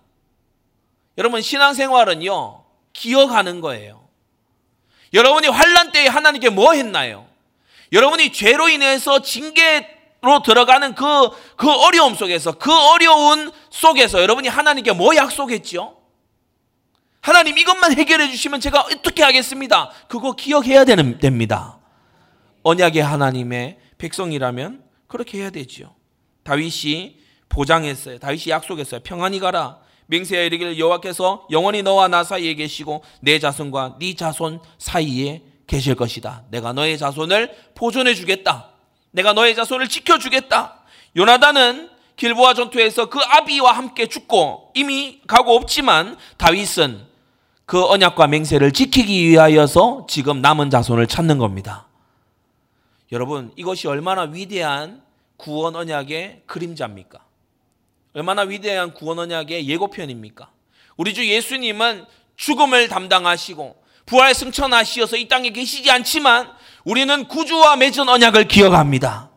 여러분 1.18 1.40
신앙생활은요 1.40 2.64
기억하는 2.92 3.60
거예요. 3.60 4.07
여러분이 5.12 5.48
환란 5.48 5.92
때에 5.92 6.06
하나님께 6.06 6.50
뭐 6.50 6.72
했나요? 6.72 7.26
여러분이 7.92 8.32
죄로 8.32 8.68
인해서 8.68 9.22
징계로 9.22 10.42
들어가는 10.44 10.94
그, 10.94 11.04
그 11.56 11.70
어려움 11.70 12.14
속에서, 12.14 12.52
그 12.52 12.72
어려운 12.72 13.50
속에서 13.70 14.20
여러분이 14.20 14.48
하나님께 14.48 14.92
뭐 14.92 15.16
약속했죠? 15.16 15.96
하나님 17.20 17.58
이것만 17.58 17.96
해결해 17.96 18.30
주시면 18.30 18.60
제가 18.60 18.80
어떻게 18.82 19.22
하겠습니다. 19.22 19.90
그거 20.08 20.32
기억해야 20.32 20.84
되는, 20.84 21.18
됩니다. 21.18 21.78
언약의 22.62 23.02
하나님의 23.02 23.78
백성이라면 23.98 24.82
그렇게 25.06 25.38
해야 25.38 25.50
되지요. 25.50 25.94
다윗이 26.44 27.18
보장했어요. 27.48 28.18
다윗이 28.18 28.44
약속했어요. 28.48 29.00
평안히 29.02 29.40
가라. 29.40 29.78
맹세하 30.08 30.42
이르기를 30.42 30.78
여호와께서 30.78 31.46
영원히 31.50 31.82
너와 31.82 32.08
나 32.08 32.24
사이에 32.24 32.54
계시고 32.54 33.02
내 33.20 33.38
자손과 33.38 33.96
네 33.98 34.14
자손 34.14 34.60
사이에 34.78 35.42
계실 35.66 35.94
것이다. 35.94 36.44
내가 36.50 36.72
너의 36.72 36.98
자손을 36.98 37.54
보존해 37.74 38.14
주겠다. 38.14 38.70
내가 39.10 39.34
너의 39.34 39.54
자손을 39.54 39.88
지켜 39.88 40.18
주겠다. 40.18 40.80
요나단은 41.16 41.90
길보아 42.16 42.54
전투에서 42.54 43.10
그 43.10 43.20
아비와 43.20 43.72
함께 43.72 44.06
죽고 44.06 44.72
이미 44.74 45.20
가고 45.26 45.54
없지만 45.54 46.16
다윗은 46.36 47.06
그 47.66 47.84
언약과 47.84 48.26
맹세를 48.28 48.72
지키기 48.72 49.28
위하여서 49.28 50.06
지금 50.08 50.40
남은 50.40 50.70
자손을 50.70 51.06
찾는 51.06 51.36
겁니다. 51.36 51.86
여러분, 53.12 53.52
이것이 53.56 53.88
얼마나 53.88 54.22
위대한 54.22 55.02
구원 55.36 55.76
언약의 55.76 56.42
그림자입니까? 56.46 57.27
얼마나 58.18 58.42
위대한 58.42 58.92
구원 58.94 59.20
언약의 59.20 59.68
예고편입니까? 59.68 60.50
우리 60.96 61.14
주 61.14 61.24
예수님은 61.24 62.04
죽음을 62.36 62.88
담당하시고 62.88 63.80
부활 64.06 64.34
승천하시어서 64.34 65.16
이 65.16 65.28
땅에 65.28 65.50
계시지 65.50 65.88
않지만 65.88 66.50
우리는 66.82 67.28
구주와 67.28 67.76
맺은 67.76 68.08
언약을 68.08 68.48
기억합니다. 68.48 69.30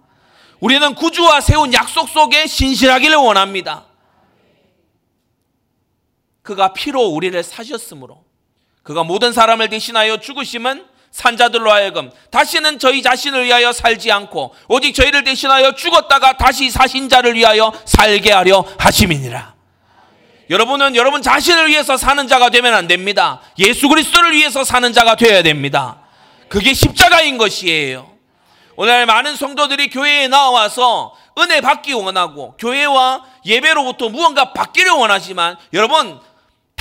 우리는 0.59 0.95
구주와 0.95 1.41
세운 1.41 1.71
약속 1.75 2.09
속에 2.09 2.47
신실하기를 2.47 3.17
원합니다. 3.17 3.85
그가 6.41 6.73
피로 6.73 7.03
우리를 7.03 7.43
사셨으므로 7.43 8.25
그가 8.81 9.03
모든 9.03 9.31
사람을 9.31 9.69
대신하여 9.69 10.17
죽으심은 10.17 10.87
산자들로 11.11 11.71
하여금 11.71 12.09
다시는 12.31 12.79
저희 12.79 13.01
자신을 13.01 13.45
위하여 13.45 13.73
살지 13.73 14.11
않고 14.11 14.55
오직 14.69 14.93
저희를 14.95 15.23
대신하여 15.23 15.75
죽었다가 15.75 16.37
다시 16.37 16.69
사신 16.69 17.09
자를 17.09 17.35
위하여 17.35 17.71
살게 17.85 18.31
하려 18.31 18.65
하심이니라. 18.77 19.53
여러분은 20.49 20.95
여러분 20.95 21.21
자신을 21.21 21.69
위해서 21.69 21.95
사는 21.95 22.27
자가 22.27 22.49
되면 22.49 22.73
안 22.73 22.87
됩니다. 22.87 23.41
예수 23.59 23.87
그리스도를 23.87 24.33
위해서 24.33 24.63
사는 24.63 24.91
자가 24.91 25.15
되어야 25.15 25.43
됩니다. 25.43 25.99
그게 26.49 26.73
십자가인 26.73 27.37
것이에요. 27.37 28.09
오늘 28.75 29.05
많은 29.05 29.35
성도들이 29.35 29.89
교회에 29.89 30.27
나와서 30.27 31.13
은혜 31.37 31.61
받기 31.61 31.93
원하고 31.93 32.55
교회와 32.57 33.23
예배로부터 33.45 34.09
무언가 34.09 34.53
받기를 34.53 34.91
원하지만 34.91 35.57
여러분 35.73 36.19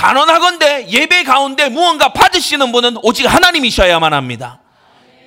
단언하건대 0.00 0.86
예배 0.88 1.24
가운데 1.24 1.68
무언가 1.68 2.14
받으시는 2.14 2.72
분은 2.72 2.96
오직 3.02 3.26
하나님이셔야만 3.26 4.14
합니다. 4.14 4.62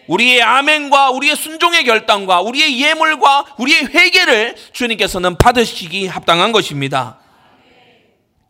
우리의 0.08 0.42
아멘과 0.42 1.12
우리의 1.12 1.36
순종의 1.36 1.84
결단과 1.84 2.42
우리의 2.42 2.82
예물과 2.82 3.54
우리의 3.60 3.94
회개를 3.94 4.56
주님께서는 4.72 5.38
받으시기 5.38 6.08
합당한 6.08 6.52
것입니다. 6.52 7.20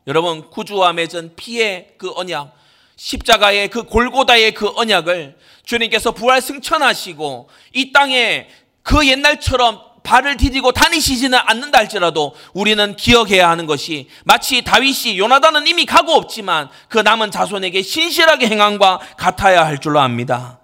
여러분 0.08 0.50
구주와 0.50 0.94
맺은 0.94 1.36
피의 1.36 1.90
그 1.98 2.14
언약, 2.16 2.56
십자가의 2.96 3.68
그 3.68 3.84
골고다의 3.84 4.54
그 4.54 4.72
언약을 4.78 5.36
주님께서 5.66 6.14
부활 6.14 6.40
승천하시고 6.40 7.50
이 7.74 7.92
땅에 7.92 8.48
그 8.82 9.06
옛날처럼 9.06 9.82
발을 10.04 10.38
디디고 10.38 10.74
다니시지는 10.74 11.40
않는다 11.40 11.80
할지라도 11.80 12.36
우리는 12.54 12.96
기억해야 12.96 13.50
하는 13.50 13.66
것이 13.66 14.10
마치 14.26 14.62
다윗이 14.64 15.18
요나단은 15.18 15.66
이미 15.68 15.86
가고 15.86 16.12
없지만 16.14 16.70
그 16.90 17.00
남은 17.00 17.32
자손에게 17.32 17.82
신실하게 17.82 18.48
행함과 18.48 19.00
같아야 19.18 19.66
할 19.66 19.80
줄로 19.80 20.00
압니다. 20.00 20.60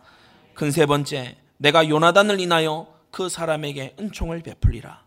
큰 0.53 0.71
세 0.71 0.85
번째, 0.85 1.37
내가 1.57 1.87
요나단을 1.87 2.39
인하여 2.39 2.93
그 3.11 3.29
사람에게 3.29 3.95
은총을 3.99 4.41
베풀리라. 4.43 5.03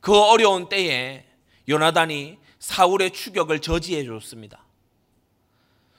그 0.00 0.16
어려운 0.16 0.68
때에 0.68 1.24
요나단이 1.68 2.38
사울의 2.60 3.10
추격을 3.10 3.60
저지해 3.60 4.04
줬습니다. 4.04 4.64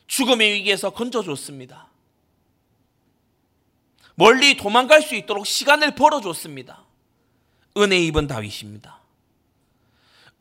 죽음의 0.07 0.53
위기에서 0.53 0.89
건져줬습니다. 0.89 1.88
멀리 4.19 4.58
도망갈 4.58 5.01
수 5.01 5.15
있도록 5.15 5.47
시간을 5.47 5.95
벌어줬습니다. 5.95 6.84
은혜 7.77 7.97
입은 7.99 8.27
다윗입니다. 8.27 8.99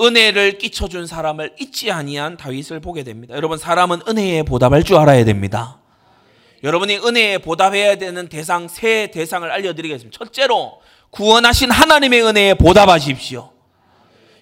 은혜를 0.01 0.59
끼쳐준 0.59 1.07
사람을 1.07 1.55
잊지 1.61 1.93
아니한 1.93 2.37
다윗을 2.37 2.81
보게 2.81 3.05
됩니다. 3.05 3.37
여러분 3.37 3.57
사람은 3.57 4.01
은혜에 4.09 4.43
보답할 4.43 4.83
줄 4.83 4.97
알아야 4.97 5.25
됩니다. 5.25 5.79
여러분이 6.65 6.97
은혜에 6.97 7.39
보답해야 7.39 7.95
되는 7.95 8.29
대상 8.29 8.67
세 8.67 9.13
대상을 9.13 9.49
알려드리겠습니다. 9.49 10.19
첫째로 10.19 10.83
구원하신 11.11 11.71
하나님의 11.71 12.25
은혜에 12.25 12.55
보답하십시오. 12.55 13.53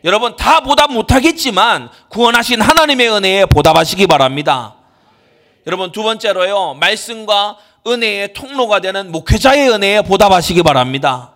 여러분 0.05 0.35
다 0.37 0.61
보답 0.61 0.91
못하겠지만 0.91 1.91
구원하신 2.09 2.63
하나님의 2.63 3.11
은혜에 3.11 3.45
보답하시기 3.45 4.07
바랍니다. 4.07 4.77
여러분 5.67 5.93
두 5.93 6.03
번째로요 6.03 6.75
말씀과 6.75 7.59
은혜의 7.87 8.33
통로가 8.33 8.81
되는 8.81 9.13
목회자의 9.13 9.69
은혜에 9.71 10.03
보답하시기 10.03 10.63
바랍니다. 10.63 11.35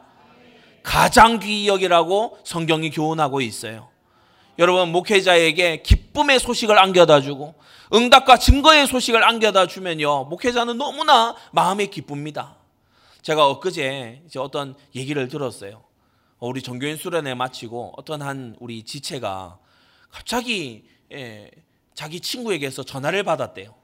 가장 0.83 1.39
귀히 1.39 1.69
여기라고 1.69 2.39
성경이 2.45 2.91
교훈하고 2.91 3.41
있어요. 3.41 3.89
여러분 4.59 4.91
목회자에게 4.91 5.83
기쁨의 5.83 6.41
소식을 6.41 6.79
안겨다 6.79 7.21
주고 7.21 7.55
응답과 7.95 8.39
증거의 8.39 8.87
소식을 8.87 9.25
안겨다 9.25 9.67
주면요 9.67 10.25
목회자는 10.25 10.77
너무나 10.77 11.37
마음이 11.53 11.87
기쁩니다. 11.87 12.57
제가 13.23 13.49
엊그제 13.49 14.23
이제 14.27 14.39
어떤 14.39 14.75
얘기를 14.95 15.29
들었어요. 15.29 15.85
우리 16.41 16.63
종교인 16.63 16.97
수련회 16.97 17.35
마치고 17.35 17.95
어떤 17.97 18.23
한 18.23 18.57
우리 18.61 18.83
지체가 18.83 19.59
갑자기 20.11 20.85
예, 21.13 21.51
자기 21.95 22.21
친구에게서 22.21 22.83
전화를 22.83 23.23
받았대요. 23.23 23.75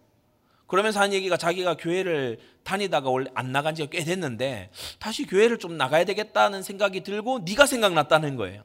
그러면서 0.66 1.00
한 1.00 1.12
얘기가 1.12 1.37
자기가 1.37 1.76
교회를 1.76 2.38
다니다가 2.66 3.09
원래 3.09 3.31
안 3.35 3.52
나간 3.52 3.74
지가 3.74 3.88
꽤 3.90 4.05
됐는데 4.05 4.70
다시 4.98 5.24
교회를 5.24 5.59
좀 5.59 5.76
나가야 5.79 6.05
되겠다는 6.05 6.62
생각이 6.62 7.02
들고 7.02 7.40
네가 7.46 7.64
생각났다는 7.64 8.37
거예요. 8.37 8.62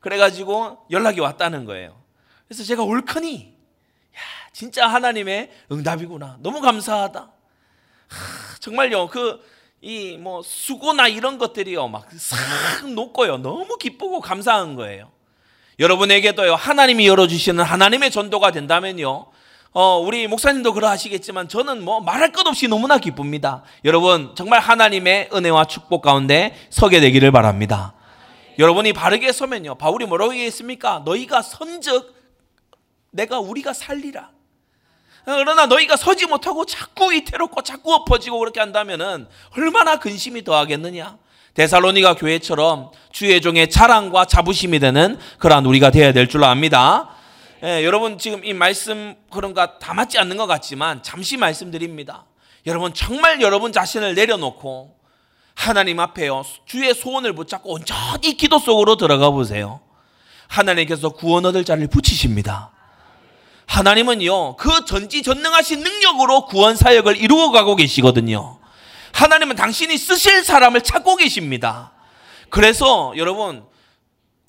그래가지고 0.00 0.86
연락이 0.90 1.20
왔다는 1.20 1.64
거예요. 1.64 1.98
그래서 2.46 2.64
제가 2.64 2.82
올커니 2.82 3.54
야 4.14 4.20
진짜 4.52 4.86
하나님의 4.86 5.50
응답이구나. 5.72 6.38
너무 6.40 6.60
감사하다. 6.60 7.20
하, 8.08 8.58
정말요 8.60 9.08
그 9.08 9.56
이 9.82 10.16
뭐 10.18 10.42
수고나 10.42 11.06
이런 11.06 11.38
것들이요 11.38 11.86
막 11.88 12.08
싹 12.18 12.88
녹고요 12.90 13.38
너무 13.38 13.76
기쁘고 13.76 14.20
감사한 14.20 14.74
거예요. 14.74 15.12
여러분에게도요 15.78 16.54
하나님이 16.54 17.06
열어주시는 17.06 17.62
하나님의 17.62 18.10
전도가 18.10 18.50
된다면요 18.50 19.26
어, 19.78 19.98
우리 19.98 20.26
목사님도 20.26 20.72
그러하시겠지만 20.72 21.48
저는 21.48 21.84
뭐 21.84 22.00
말할 22.00 22.32
것 22.32 22.46
없이 22.46 22.66
너무나 22.66 22.96
기쁩니다. 22.96 23.62
여러분, 23.84 24.32
정말 24.34 24.58
하나님의 24.58 25.28
은혜와 25.34 25.66
축복 25.66 26.00
가운데 26.00 26.56
서게 26.70 26.98
되기를 26.98 27.30
바랍니다. 27.30 27.92
여러분이 28.58 28.94
바르게 28.94 29.32
서면요. 29.32 29.74
바울이 29.74 30.06
뭐라고 30.06 30.32
얘기했습니까? 30.32 31.02
너희가 31.04 31.42
선즉 31.42 32.10
내가 33.10 33.38
우리가 33.38 33.74
살리라. 33.74 34.30
그러나 35.26 35.66
너희가 35.66 35.96
서지 35.96 36.24
못하고 36.24 36.64
자꾸 36.64 37.12
위태롭고 37.12 37.60
자꾸 37.60 37.92
엎어지고 37.92 38.38
그렇게 38.38 38.60
한다면은 38.60 39.28
얼마나 39.58 39.98
근심이 39.98 40.42
더하겠느냐? 40.42 41.18
데살로니가 41.52 42.14
교회처럼 42.14 42.92
주의 43.12 43.38
종의 43.42 43.68
자랑과 43.68 44.24
자부심이 44.24 44.78
되는 44.78 45.18
그러한 45.38 45.66
우리가 45.66 45.90
되어야 45.90 46.14
될줄 46.14 46.44
압니다. 46.44 47.10
예, 47.62 47.84
여러분 47.84 48.18
지금 48.18 48.44
이 48.44 48.52
말씀 48.52 49.14
그런가 49.30 49.78
다 49.78 49.94
맞지 49.94 50.18
않는 50.18 50.36
것 50.36 50.46
같지만 50.46 51.02
잠시 51.02 51.38
말씀드립니다. 51.38 52.26
여러분 52.66 52.92
정말 52.92 53.40
여러분 53.40 53.72
자신을 53.72 54.14
내려놓고 54.14 54.94
하나님 55.54 55.98
앞에요 56.00 56.42
주의 56.66 56.92
소원을 56.92 57.34
붙잡고 57.34 57.72
온전히 57.72 58.36
기도 58.36 58.58
속으로 58.58 58.96
들어가 58.96 59.30
보세요. 59.30 59.80
하나님께서 60.48 61.10
구원 61.10 61.46
얻을 61.46 61.64
자를 61.64 61.86
붙이십니다. 61.86 62.72
하나님은요 63.66 64.56
그 64.56 64.84
전지전능하신 64.84 65.80
능력으로 65.80 66.44
구원 66.44 66.76
사역을 66.76 67.16
이루어 67.16 67.52
가고 67.52 67.74
계시거든요. 67.74 68.58
하나님은 69.12 69.56
당신이 69.56 69.96
쓰실 69.96 70.44
사람을 70.44 70.82
찾고 70.82 71.16
계십니다. 71.16 71.92
그래서 72.50 73.14
여러분 73.16 73.64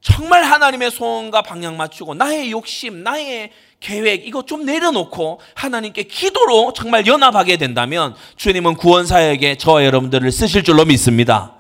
정말 0.02 0.44
하나님의 0.44 0.92
소원과 0.92 1.42
방향 1.42 1.76
맞추고 1.78 2.14
나의 2.14 2.52
욕심, 2.52 3.04
나의 3.04 3.52
계획 3.80 4.28
이거 4.28 4.44
좀 4.44 4.66
내려놓고 4.66 5.40
하나님께 5.54 6.04
기도로 6.04 6.74
정말 6.74 7.06
연합하게 7.06 7.58
된다면 7.58 8.16
주님은 8.36 8.76
구원 8.76 9.06
사역에 9.06 9.58
저와 9.58 9.86
여러분들을 9.86 10.32
쓰실 10.32 10.64
줄로 10.64 10.86
믿습니다. 10.86 11.54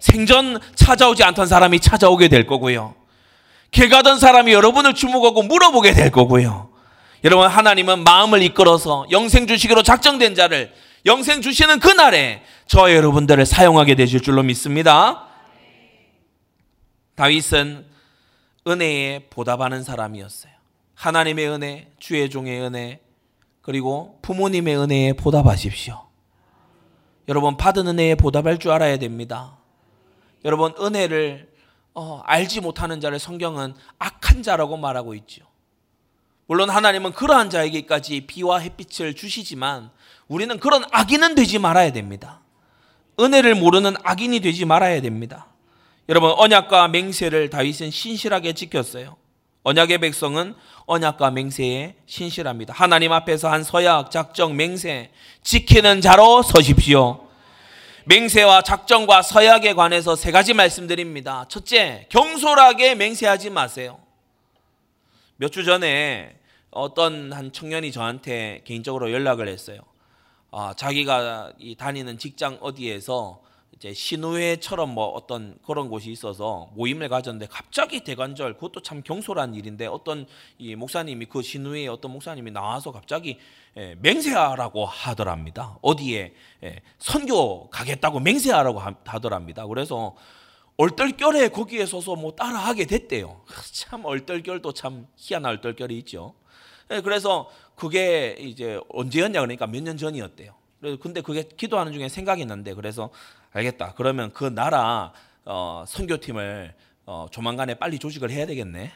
생전 0.00 0.60
찾아오지 0.74 1.22
않던 1.24 1.46
사람이 1.46 1.80
찾아오게 1.80 2.28
될 2.28 2.46
거고요. 2.46 2.94
길 3.70 3.88
가던 3.88 4.18
사람이 4.18 4.52
여러분을 4.52 4.94
주목하고 4.94 5.42
물어보게 5.42 5.92
될 5.94 6.10
거고요. 6.10 6.68
여러분 7.24 7.48
하나님은 7.48 8.04
마음을 8.04 8.42
이끌어서 8.42 9.06
영생 9.10 9.46
주시기로 9.46 9.82
작정된 9.82 10.34
자를 10.34 10.72
영생 11.06 11.42
주시는 11.42 11.80
그날에 11.80 12.42
저와 12.66 12.94
여러분들을 12.94 13.44
사용하게 13.46 13.94
되실 13.94 14.20
줄로 14.20 14.42
믿습니다. 14.42 15.26
다윗은 17.14 17.86
은혜에 18.66 19.26
보답하는 19.30 19.82
사람이었어요. 19.82 20.52
하나님의 20.94 21.48
은혜, 21.48 21.92
주의 21.98 22.28
종의 22.30 22.60
은혜, 22.60 23.00
그리고 23.62 24.18
부모님의 24.22 24.76
은혜에 24.76 25.12
보답하십시오. 25.14 26.04
여러분 27.28 27.56
받은 27.56 27.86
은혜에 27.88 28.14
보답할 28.16 28.58
줄 28.58 28.70
알아야 28.70 28.98
됩니다. 28.98 29.56
여러분 30.44 30.74
은혜를 30.78 31.52
어, 31.94 32.20
알지 32.24 32.60
못하는 32.60 33.00
자를 33.00 33.18
성경은 33.18 33.74
악한 33.98 34.42
자라고 34.42 34.76
말하고 34.76 35.14
있죠. 35.14 35.44
물론 36.46 36.68
하나님은 36.68 37.12
그러한 37.12 37.48
자에게까지 37.48 38.26
비와 38.26 38.58
햇빛을 38.58 39.14
주시지만 39.14 39.90
우리는 40.28 40.58
그런 40.58 40.84
악인은 40.90 41.34
되지 41.34 41.58
말아야 41.58 41.92
됩니다. 41.92 42.42
은혜를 43.18 43.54
모르는 43.54 43.94
악인이 44.02 44.40
되지 44.40 44.64
말아야 44.66 45.00
됩니다. 45.00 45.46
여러분 46.08 46.32
언약과 46.36 46.88
맹세를 46.88 47.50
다윗은 47.50 47.90
신실하게 47.90 48.52
지켰어요. 48.52 49.16
언약의 49.62 49.98
백성은 49.98 50.54
언약과 50.86 51.30
맹세에 51.30 51.94
신실합니다. 52.04 52.74
하나님 52.74 53.12
앞에서 53.12 53.50
한 53.50 53.62
서약, 53.62 54.10
작정, 54.10 54.54
맹세 54.56 55.10
지키는 55.42 56.02
자로 56.02 56.42
서십시오. 56.42 57.26
맹세와 58.04 58.60
작정과 58.60 59.22
서약에 59.22 59.72
관해서 59.72 60.14
세 60.14 60.30
가지 60.30 60.52
말씀드립니다. 60.52 61.46
첫째, 61.48 62.06
경솔하게 62.10 62.96
맹세하지 62.96 63.48
마세요. 63.48 63.98
몇 65.36 65.50
주 65.50 65.64
전에 65.64 66.36
어떤 66.70 67.32
한 67.32 67.50
청년이 67.50 67.92
저한테 67.92 68.60
개인적으로 68.64 69.10
연락을 69.10 69.48
했어요. 69.48 69.78
아, 70.50 70.74
자기가 70.76 71.52
다니는 71.78 72.18
직장 72.18 72.58
어디에서 72.60 73.40
이제 73.84 73.92
신우회처럼 73.92 74.94
뭐 74.94 75.08
어떤 75.08 75.58
그런 75.66 75.90
곳이 75.90 76.10
있어서 76.10 76.70
모임을 76.72 77.10
가졌는데 77.10 77.48
갑자기 77.50 78.02
대관절 78.02 78.54
그것도 78.54 78.80
참 78.80 79.02
경솔한 79.02 79.54
일인데 79.54 79.84
어떤 79.84 80.26
이 80.56 80.74
목사님이 80.74 81.26
그 81.26 81.42
신우회에 81.42 81.88
어떤 81.88 82.12
목사님이 82.12 82.50
나와서 82.50 82.92
갑자기 82.92 83.38
예, 83.76 83.94
맹세하라고 84.00 84.86
하더랍니다. 84.86 85.76
어디에 85.82 86.32
예, 86.62 86.80
선교 86.98 87.68
가겠다고 87.68 88.20
맹세하라고 88.20 88.80
하더랍니다. 89.04 89.66
그래서 89.66 90.16
얼떨결에 90.78 91.48
거기에 91.48 91.84
서서 91.84 92.16
뭐 92.16 92.32
따라하게 92.32 92.86
됐대요. 92.86 93.42
참 93.74 94.06
얼떨결도 94.06 94.72
참 94.72 95.06
희한한 95.16 95.50
얼떨결이 95.50 95.98
있죠. 95.98 96.32
예, 96.90 97.02
그래서 97.02 97.50
그게 97.76 98.34
이제 98.38 98.80
언제였냐 98.88 99.40
그러니까 99.40 99.66
몇 99.66 99.82
년 99.82 99.98
전이었대요. 99.98 100.54
근데 101.00 101.22
그게 101.22 101.42
기도하는 101.42 101.92
중에 101.92 102.08
생각이 102.10 102.44
났는데 102.44 102.74
그래서 102.74 103.10
알겠다. 103.54 103.94
그러면 103.96 104.32
그 104.32 104.44
나라 104.44 105.12
어, 105.44 105.84
선교팀을 105.86 106.74
어, 107.06 107.26
조만간에 107.30 107.74
빨리 107.74 107.98
조직을 107.98 108.30
해야 108.30 108.46
되겠네. 108.46 108.92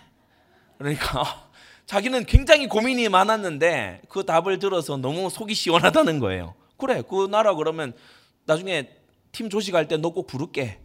그러니까 0.78 1.48
자기는 1.86 2.24
굉장히 2.26 2.66
고민이 2.66 3.08
많았는데 3.08 4.02
그 4.08 4.24
답을 4.26 4.58
들어서 4.58 4.96
너무 4.96 5.30
속이 5.30 5.54
시원하다는 5.54 6.18
거예요. 6.18 6.54
그래, 6.76 7.02
그 7.08 7.28
나라 7.30 7.54
그러면 7.54 7.92
나중에 8.44 8.90
팀 9.32 9.48
조직할 9.48 9.88
때 9.88 9.96
너 9.96 10.10
꼭 10.10 10.26
부를게. 10.26 10.80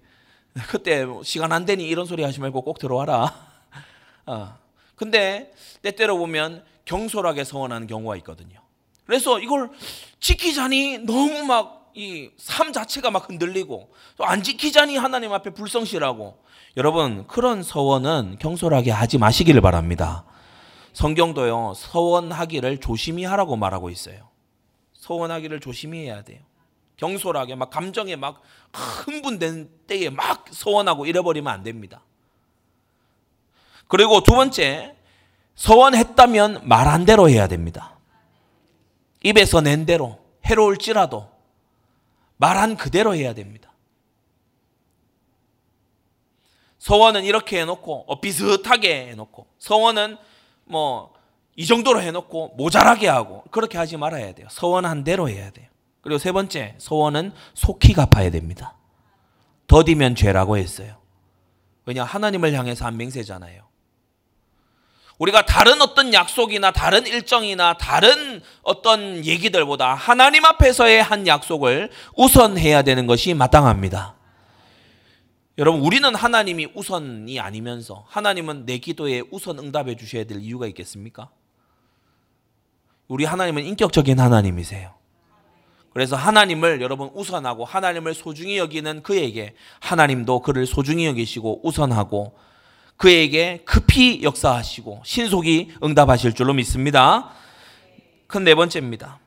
그때 0.70 1.06
시간 1.24 1.52
안 1.52 1.66
되니 1.66 1.88
이런 1.88 2.06
소리 2.06 2.24
하지 2.24 2.40
말고 2.40 2.62
꼭 2.62 2.78
들어와라. 2.78 3.34
어. 4.28 4.56
근데 4.96 5.52
때때로 5.82 6.18
보면 6.18 6.64
경솔하게 6.86 7.44
서원하는 7.44 7.88
경우가 7.88 8.16
있거든요. 8.18 8.60
그래서 9.06 9.40
이걸 9.40 9.72
지키자니 10.20 11.00
너무 11.00 11.44
막 11.46 11.83
이 11.96 12.32
삶 12.48 12.74
자체가 12.74 13.12
막 13.12 13.30
흔들리고 13.30 13.92
또 14.18 14.24
안 14.26 14.42
지키자니 14.44 14.98
하나님 14.98 15.32
앞에 15.34 15.52
불성실하고 15.52 16.38
여러분 16.78 17.28
그런 17.28 17.62
서원은 17.64 18.38
경솔하게 18.40 18.92
하지 18.92 19.18
마시기를 19.18 19.62
바랍니다. 19.62 20.26
성경도요 20.94 21.74
서원하기를 21.76 22.80
조심히 22.80 23.26
하라고 23.26 23.56
말하고 23.56 23.90
있어요. 23.90 24.30
서원하기를 24.94 25.60
조심히 25.60 26.06
해야 26.06 26.24
돼요. 26.24 26.40
경솔하게 26.98 27.56
막 27.56 27.70
감정에 27.70 28.16
막 28.16 28.42
흥분된 28.74 29.70
때에 29.88 30.10
막 30.10 30.46
서원하고 30.50 31.06
잃어버리면 31.06 31.52
안 31.52 31.64
됩니다. 31.64 32.04
그리고 33.88 34.22
두 34.22 34.34
번째 34.34 34.96
서원했다면 35.56 36.62
말한 36.68 37.06
대로 37.06 37.30
해야 37.30 37.48
됩니다. 37.48 37.98
입에서 39.24 39.62
낸 39.62 39.86
대로 39.86 40.20
해로울지라도 40.46 41.33
말한 42.38 42.78
그대로 42.78 43.16
해야 43.16 43.34
됩니다. 43.34 43.72
서원은 46.80 47.24
이렇게 47.24 47.62
해놓고 47.62 48.06
어, 48.08 48.20
비슷하게 48.20 49.08
해놓고 49.08 49.48
서원은 49.60 50.18
뭐 50.66 51.14
이 51.56 51.66
정도로 51.66 52.02
해놓고 52.02 52.54
모자라게 52.58 53.08
하고 53.08 53.44
그렇게 53.52 53.78
하지 53.78 53.98
말아야 53.98 54.34
돼요. 54.34 54.48
서원한 54.50 55.04
대로 55.04 55.30
해야 55.30 55.52
돼요. 55.52 55.68
그리고 56.02 56.18
세 56.18 56.32
번째 56.32 56.76
서원은 56.80 57.32
속히 57.54 57.94
갚아야 57.94 58.32
됩니다. 58.32 58.76
더디면 59.68 60.16
죄라고 60.16 60.58
했어요. 60.58 60.98
왜냐 61.86 62.04
하나님을 62.04 62.54
향해서 62.54 62.86
한 62.86 62.98
맹세잖아요. 62.98 63.64
우리가 65.24 65.46
다른 65.46 65.82
어떤 65.82 66.14
약속이나 66.14 66.72
다른 66.72 67.08
일정이나 67.08 67.78
다른 67.78 68.42
어떤 68.62 69.26
얘기들보다 69.26 69.94
하나님 69.94 70.44
앞에서의 70.44 71.02
한 71.02 71.28
약속을 71.28 71.92
우선해야 72.18 72.82
되는 72.82 73.08
것이 73.08 73.34
마땅합니다. 73.34 74.16
여러분, 75.60 75.80
우리는 75.82 76.14
하나님이 76.14 76.68
우선이 76.76 77.40
아니면서 77.40 78.06
하나님은 78.10 78.66
내 78.66 78.80
기도에 78.80 79.24
우선 79.32 79.60
응답해 79.60 79.96
주셔야 79.96 80.26
될 80.26 80.42
이유가 80.42 80.68
있겠습니까? 80.68 81.30
우리 83.08 83.24
하나님은 83.24 83.64
인격적인 83.64 84.20
하나님이세요. 84.20 84.94
그래서 85.94 86.18
하나님을 86.18 86.82
여러분 86.82 87.10
우선하고 87.14 87.64
하나님을 87.64 88.14
소중히 88.14 88.58
여기는 88.58 89.04
그에게 89.04 89.54
하나님도 89.80 90.42
그를 90.42 90.66
소중히 90.66 91.06
여기시고 91.06 91.66
우선하고 91.66 92.34
그에게 92.98 93.62
급히 93.66 94.24
역사하시고 94.24 95.02
신속히 95.06 95.74
응답하실 95.84 96.34
줄로 96.34 96.54
믿습니다. 96.54 97.34
큰 98.28 98.44
네 98.44 98.56
번째입니다. 98.56 99.20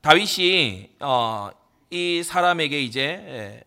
다윗이 0.00 0.90
어, 1.00 1.50
이 1.90 2.22
사람에게 2.22 2.80
이제 2.82 3.64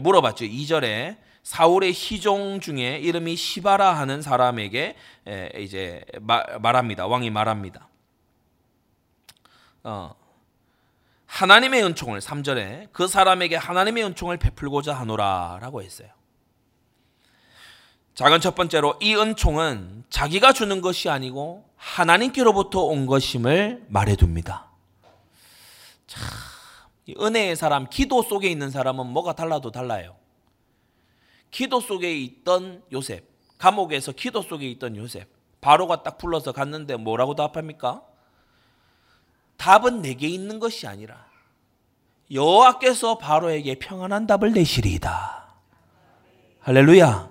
물어봤죠. 0.00 0.44
2절에 0.44 1.16
사울의 1.42 1.94
시종 1.94 2.60
중에 2.60 2.98
이름이 2.98 3.34
시바라 3.36 3.96
하는 3.96 4.20
사람에게 4.20 4.96
이제 5.56 6.04
말합니다. 6.60 7.06
왕이 7.06 7.30
말합니다. 7.30 7.88
어, 9.84 10.14
하나님의 11.26 11.82
은총을 11.84 12.20
3절에 12.20 12.88
그 12.92 13.08
사람에게 13.08 13.56
하나님의 13.56 14.04
은총을 14.04 14.36
베풀고자 14.36 14.94
하노라라고 14.94 15.82
했어요. 15.82 16.08
작은 18.18 18.40
첫 18.40 18.56
번째로 18.56 18.96
이 19.00 19.14
은총은 19.14 20.02
자기가 20.10 20.52
주는 20.52 20.80
것이 20.80 21.08
아니고 21.08 21.64
하나님께로부터 21.76 22.80
온 22.80 23.06
것임을 23.06 23.86
말해둡니다. 23.86 24.66
참, 26.08 26.24
은혜의 27.16 27.54
사람, 27.54 27.88
기도 27.88 28.22
속에 28.22 28.48
있는 28.48 28.70
사람은 28.70 29.06
뭐가 29.06 29.34
달라도 29.34 29.70
달라요. 29.70 30.16
기도 31.52 31.78
속에 31.78 32.12
있던 32.18 32.82
요셉, 32.90 33.24
감옥에서 33.56 34.10
기도 34.10 34.42
속에 34.42 34.68
있던 34.68 34.96
요셉, 34.96 35.28
바로가 35.60 36.02
딱 36.02 36.18
불러서 36.18 36.50
갔는데 36.50 36.96
뭐라고 36.96 37.36
답합니까? 37.36 38.02
답은 39.58 40.02
내게 40.02 40.26
있는 40.26 40.58
것이 40.58 40.88
아니라 40.88 41.24
여호와께서 42.32 43.18
바로에게 43.18 43.76
평안한 43.76 44.26
답을 44.26 44.54
내시리이다. 44.54 45.54
할렐루야. 46.58 47.27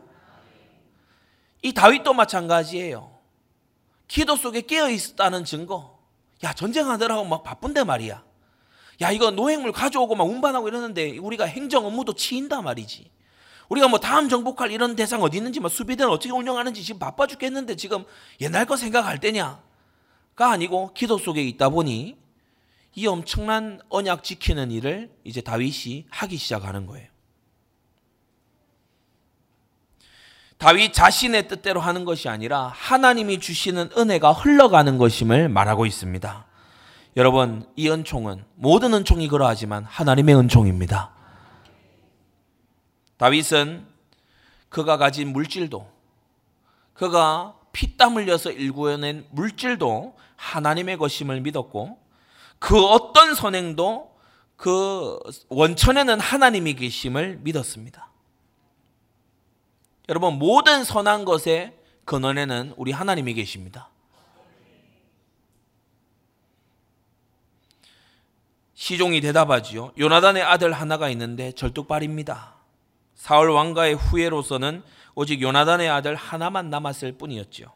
이 1.67 1.73
다윗도 1.73 2.13
마찬가지예요. 2.13 3.11
기도 4.07 4.37
속에 4.37 4.61
깨어 4.61 4.89
있었다는 4.89 5.43
증거. 5.43 5.99
야, 6.45 6.53
전쟁하느라고 6.53 7.25
막 7.25 7.43
바쁜데 7.43 7.83
말이야. 7.83 8.23
야, 9.01 9.11
이거 9.11 9.31
노획물 9.31 9.73
가져오고 9.73 10.15
막 10.15 10.23
운반하고 10.23 10.69
이러는데 10.69 11.17
우리가 11.17 11.43
행정 11.43 11.85
업무도 11.85 12.13
치인다 12.13 12.61
말이지. 12.61 13.11
우리가 13.67 13.89
뭐 13.89 13.99
다음 13.99 14.29
정복할 14.29 14.71
이런 14.71 14.95
대상 14.95 15.21
어디 15.21 15.37
있는지 15.37 15.59
막 15.59 15.67
수비대는 15.67 16.09
어떻게 16.09 16.31
운영하는지 16.31 16.83
지금 16.83 16.99
바빠 16.99 17.27
죽겠는데 17.27 17.75
지금 17.75 18.05
옛날 18.39 18.65
거 18.65 18.77
생각할 18.77 19.19
때냐가 19.19 19.59
아니고 20.37 20.93
기도 20.93 21.17
속에 21.17 21.43
있다 21.43 21.67
보니 21.67 22.15
이 22.95 23.07
엄청난 23.07 23.81
언약 23.89 24.23
지키는 24.23 24.71
일을 24.71 25.11
이제 25.25 25.41
다윗이 25.41 26.05
하기 26.09 26.37
시작하는 26.37 26.85
거예요. 26.85 27.09
다윗 30.57 30.91
자신의 30.93 31.47
뜻대로 31.47 31.79
하는 31.79 32.03
것이 32.03 32.29
아니라 32.29 32.71
하나님이 32.73 33.39
주시는 33.39 33.91
은혜가 33.95 34.31
흘러가는 34.33 34.97
것임을 34.97 35.49
말하고 35.49 35.85
있습니다. 35.85 36.45
여러분, 37.15 37.67
이 37.75 37.89
은총은 37.89 38.43
모든 38.55 38.93
은총이 38.93 39.27
그러하지만 39.27 39.83
하나님의 39.83 40.35
은총입니다. 40.35 41.11
다윗은 43.17 43.85
그가 44.69 44.97
가진 44.97 45.33
물질도 45.33 45.87
그가 46.93 47.55
피땀 47.71 48.15
흘려서 48.15 48.51
일구어낸 48.51 49.25
물질도 49.31 50.15
하나님의 50.35 50.97
것임을 50.97 51.41
믿었고 51.41 51.99
그 52.59 52.83
어떤 52.85 53.35
선행도 53.35 54.15
그 54.55 55.19
원천에는 55.49 56.19
하나님이 56.19 56.73
계심을 56.73 57.39
믿었습니다. 57.43 58.09
여러분 60.09 60.39
모든 60.39 60.83
선한 60.83 61.25
것의 61.25 61.73
근원에는 62.05 62.73
우리 62.77 62.91
하나님이 62.91 63.33
계십니다. 63.33 63.89
시종이 68.73 69.19
대답하지요. 69.19 69.91
요나단의 69.97 70.43
아들 70.43 70.71
하나가 70.71 71.09
있는데 71.09 71.51
절뚝발입니다. 71.51 72.55
사울 73.15 73.49
왕가의 73.49 73.95
후예로서는 73.95 74.83
오직 75.15 75.41
요나단의 75.41 75.89
아들 75.89 76.15
하나만 76.15 76.69
남았을 76.69 77.17
뿐이었지요. 77.17 77.67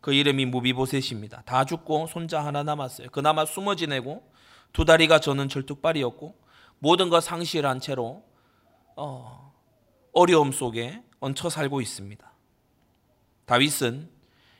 그 0.00 0.12
이름이 0.12 0.46
무비보셋입니다. 0.46 1.42
다 1.42 1.64
죽고 1.64 2.08
손자 2.08 2.44
하나 2.44 2.62
남았어요. 2.62 3.08
그나마 3.12 3.44
숨어 3.44 3.76
지내고 3.76 4.24
두 4.72 4.84
다리가 4.84 5.20
저는 5.20 5.48
절뚝발이었고 5.48 6.34
모든 6.78 7.10
것 7.10 7.22
상실한 7.22 7.78
채로 7.78 8.24
어, 8.96 9.52
어려움 10.12 10.50
속에 10.52 11.02
얹혀 11.20 11.48
살고 11.48 11.80
있습니다. 11.80 12.32
다윗은 13.46 14.10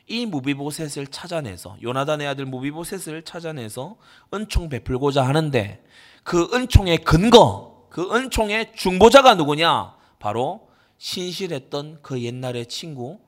이 0.09 0.27
무비보셋을 0.27 1.09
찾아내서 1.09 1.79
요나단의 1.83 2.27
아들 2.29 2.47
무비보셋을 2.47 3.23
찾아내서 3.25 3.97
은총 4.33 4.69
베풀고자 4.69 5.27
하는데 5.27 5.85
그 6.23 6.49
은총의 6.53 6.99
근거, 6.99 7.87
그 7.91 8.15
은총의 8.15 8.75
중보자가 8.75 9.35
누구냐? 9.35 9.97
바로 10.19 10.69
신실했던 10.99 12.01
그 12.03 12.23
옛날의 12.23 12.67
친구 12.67 13.21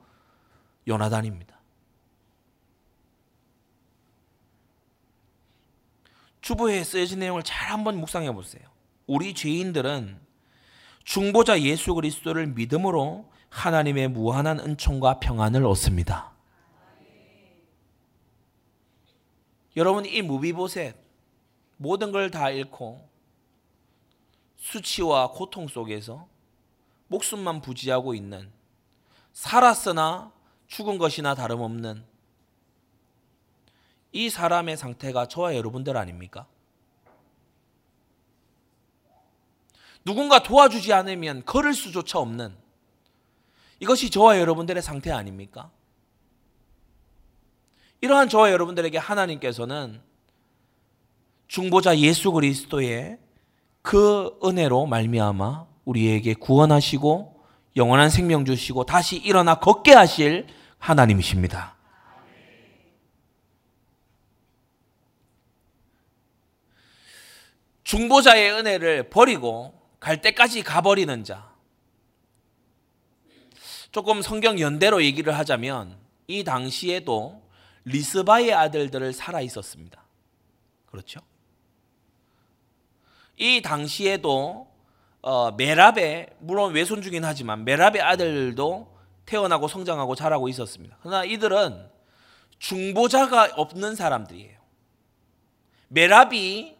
요나단입니다. 0.87 1.59
주보에 6.41 6.83
쓰여진 6.83 7.19
내용을 7.19 7.43
잘 7.43 7.71
한번 7.71 7.97
묵상해 7.97 8.31
보세요. 8.33 8.63
우리 9.05 9.33
죄인들은 9.33 10.19
중보자 11.03 11.61
예수 11.61 11.95
그리스도를 11.95 12.47
믿음으로 12.47 13.29
하나님의 13.49 14.09
무한한 14.09 14.59
은총과 14.59 15.19
평안을 15.19 15.65
얻습니다. 15.65 16.31
여러분 19.75 20.05
이 20.05 20.21
무비보셋 20.21 20.95
모든 21.77 22.11
걸 22.11 22.29
다 22.29 22.49
잃고 22.49 23.07
수치와 24.57 25.31
고통 25.31 25.67
속에서 25.67 26.27
목숨만 27.07 27.61
부지하고 27.61 28.13
있는 28.13 28.51
살았으나 29.33 30.31
죽은 30.67 30.97
것이나 30.97 31.33
다름없는 31.33 32.03
이 34.11 34.29
사람의 34.29 34.75
상태가 34.77 35.27
저와 35.27 35.55
여러분들 35.55 35.95
아닙니까? 35.95 36.45
누군가 40.05 40.41
도와주지 40.41 40.93
않으면 40.93 41.43
걸을 41.45 41.73
수조차 41.73 42.19
없는 42.19 42.55
이것이 43.79 44.09
저와 44.09 44.39
여러분들의 44.39 44.81
상태 44.81 45.11
아닙니까? 45.11 45.71
이러한 48.01 48.29
저와 48.29 48.51
여러분들에게 48.51 48.97
하나님께서는 48.97 50.01
중보자 51.47 51.97
예수 51.99 52.31
그리스도의 52.31 53.17
그 53.81 54.37
은혜로 54.43 54.85
말미암아 54.85 55.67
우리에게 55.85 56.33
구원하시고 56.35 57.43
영원한 57.75 58.09
생명 58.09 58.45
주시고 58.45 58.85
다시 58.85 59.17
일어나 59.17 59.55
걷게 59.55 59.93
하실 59.93 60.47
하나님이십니다. 60.77 61.75
중보자의 67.83 68.51
은혜를 68.51 69.09
버리고 69.09 69.78
갈 69.99 70.21
때까지 70.21 70.63
가버리는 70.63 71.23
자. 71.23 71.49
조금 73.91 74.21
성경 74.21 74.59
연대로 74.59 75.03
얘기를 75.03 75.37
하자면 75.37 75.97
이 76.27 76.43
당시에도 76.43 77.41
리스바의 77.85 78.53
아들들을 78.53 79.13
살아 79.13 79.41
있었습니다. 79.41 80.03
그렇죠? 80.85 81.19
이 83.35 83.61
당시에도 83.61 84.67
어, 85.21 85.51
메랍의 85.51 86.29
물론 86.39 86.73
외손주긴 86.73 87.25
하지만 87.25 87.65
메랍의 87.65 88.01
아들도 88.01 88.95
태어나고 89.25 89.67
성장하고 89.67 90.15
자라고 90.15 90.47
있었습니다. 90.49 90.97
그러나 91.01 91.23
이들은 91.25 91.89
중보자가 92.59 93.49
없는 93.55 93.95
사람들이에요. 93.95 94.57
메랍이 95.89 96.78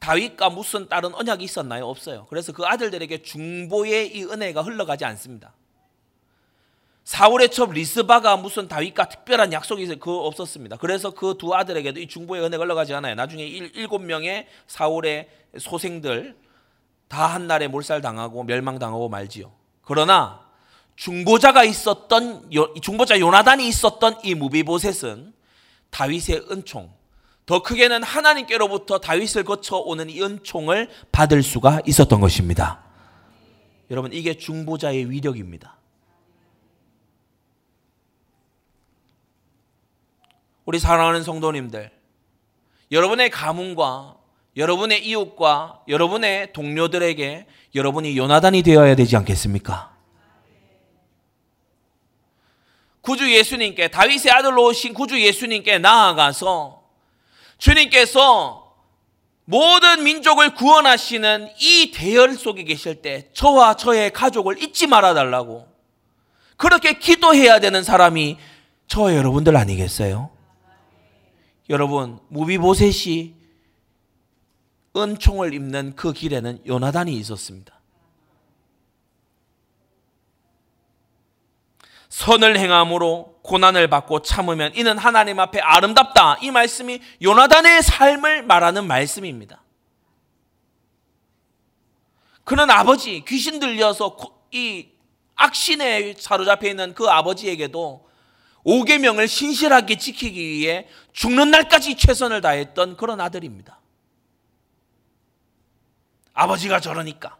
다윗과 0.00 0.50
무슨 0.50 0.88
다른 0.88 1.14
언약이 1.14 1.44
있었나요? 1.44 1.86
없어요. 1.86 2.26
그래서 2.28 2.52
그 2.52 2.64
아들들에게 2.64 3.22
중보의 3.22 4.16
이 4.16 4.24
은혜가 4.24 4.62
흘러가지 4.62 5.04
않습니다. 5.04 5.52
사울의 7.04 7.50
첩 7.50 7.72
리스바가 7.72 8.36
무슨 8.36 8.68
다윗과 8.68 9.08
특별한 9.08 9.52
약속이 9.52 9.86
그 9.98 10.16
없었습니다. 10.20 10.76
그래서 10.76 11.10
그 11.10 11.34
두 11.38 11.54
아들에게도 11.54 12.00
이 12.00 12.06
중보의 12.06 12.42
은혜가 12.42 12.62
흘러가지 12.62 12.94
않아요. 12.94 13.14
나중에 13.14 13.44
일곱 13.44 14.00
명의 14.00 14.46
사울의 14.66 15.28
소생들 15.58 16.36
다 17.08 17.26
한날에 17.26 17.66
몰살당하고 17.68 18.44
멸망당하고 18.44 19.08
말지요. 19.08 19.52
그러나 19.82 20.46
중보자가 20.96 21.64
있었던 21.64 22.50
중보자 22.80 23.18
요나단이 23.18 23.66
있었던 23.66 24.18
이 24.22 24.34
무비보셋은 24.34 25.32
다윗의 25.90 26.46
은총 26.50 26.92
더 27.46 27.62
크게는 27.62 28.02
하나님께로부터 28.02 28.98
다윗을 28.98 29.44
거쳐 29.44 29.76
오는 29.76 30.08
이 30.08 30.22
은총을 30.22 30.88
받을 31.10 31.42
수가 31.42 31.80
있었던 31.86 32.20
것입니다. 32.20 32.82
여러분 33.90 34.12
이게 34.12 34.34
중보자의 34.34 35.10
위력입니다. 35.10 35.76
우리 40.64 40.78
사랑하는 40.78 41.24
성도님들 41.24 41.90
여러분의 42.92 43.30
가문과 43.30 44.16
여러분의 44.56 45.04
이웃과 45.06 45.82
여러분의 45.88 46.52
동료들에게 46.52 47.46
여러분이 47.74 48.16
요나단이 48.16 48.62
되어야 48.62 48.94
되지 48.94 49.16
않겠습니까? 49.16 49.96
구주 53.00 53.32
예수님께 53.34 53.88
다윗의 53.88 54.30
아들로 54.30 54.66
오신 54.66 54.94
구주 54.94 55.20
예수님께 55.20 55.78
나아가서 55.78 56.79
주님께서 57.60 58.74
모든 59.44 60.02
민족을 60.02 60.54
구원하시는 60.54 61.48
이 61.60 61.92
대열 61.94 62.34
속에 62.34 62.64
계실 62.64 63.02
때 63.02 63.28
저와 63.32 63.74
저의 63.74 64.12
가족을 64.12 64.62
잊지 64.62 64.86
말아 64.86 65.14
달라고 65.14 65.68
그렇게 66.56 66.98
기도해야 66.98 67.58
되는 67.58 67.82
사람이 67.82 68.38
저 68.86 69.14
여러분들 69.14 69.56
아니겠어요? 69.56 70.30
여러분 71.68 72.18
무비보셋이 72.28 73.34
은총을 74.96 75.54
입는 75.54 75.94
그 75.96 76.12
길에는 76.12 76.60
요나단이 76.66 77.12
있었습니다. 77.14 77.79
선을 82.10 82.58
행함으로 82.58 83.40
고난을 83.42 83.88
받고 83.88 84.22
참으면 84.22 84.72
이는 84.74 84.98
하나님 84.98 85.40
앞에 85.40 85.60
아름답다. 85.60 86.38
이 86.42 86.50
말씀이 86.50 87.00
요나단의 87.22 87.82
삶을 87.82 88.42
말하는 88.42 88.86
말씀입니다. 88.86 89.62
그는 92.44 92.68
아버지 92.68 93.24
귀신 93.26 93.60
들려서 93.60 94.16
이 94.50 94.88
악신에 95.36 96.16
사로잡혀 96.18 96.68
있는 96.68 96.94
그 96.94 97.08
아버지에게도 97.08 98.08
오계명을 98.64 99.26
신실하게 99.26 99.96
지키기 99.96 100.38
위해 100.40 100.88
죽는 101.12 101.50
날까지 101.50 101.96
최선을 101.96 102.40
다했던 102.40 102.96
그런 102.96 103.20
아들입니다. 103.20 103.80
아버지가 106.34 106.80
저러니까. 106.80 107.39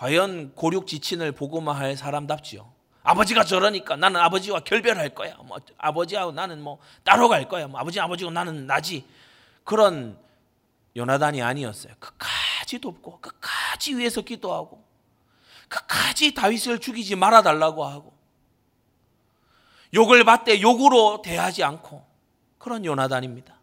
과연 0.00 0.54
고륙 0.54 0.86
지친을 0.86 1.32
보고만 1.32 1.76
할 1.76 1.94
사람답지요. 1.94 2.72
아버지가 3.02 3.44
저러니까 3.44 3.96
나는 3.96 4.18
아버지와 4.18 4.60
결별할 4.60 5.10
거야. 5.10 5.36
뭐 5.44 5.58
아버지하고 5.76 6.32
나는 6.32 6.62
뭐 6.62 6.78
따로 7.04 7.28
갈 7.28 7.46
거야. 7.50 7.66
뭐 7.66 7.78
아버지 7.78 8.00
아버지고 8.00 8.30
나는 8.30 8.66
나지. 8.66 9.04
그런 9.62 10.18
요나단이 10.96 11.42
아니었어요. 11.42 11.92
끝까지 11.98 12.78
돕고 12.78 13.20
끝까지 13.20 13.94
위해서 13.94 14.22
기도하고 14.22 14.82
끝까지 15.68 16.32
다윗을 16.32 16.78
죽이지 16.78 17.16
말아 17.16 17.42
달라고 17.42 17.84
하고 17.84 18.14
욕을 19.92 20.24
받되 20.24 20.62
욕으로 20.62 21.20
대하지 21.20 21.62
않고 21.62 22.02
그런 22.56 22.86
요나단입니다. 22.86 23.54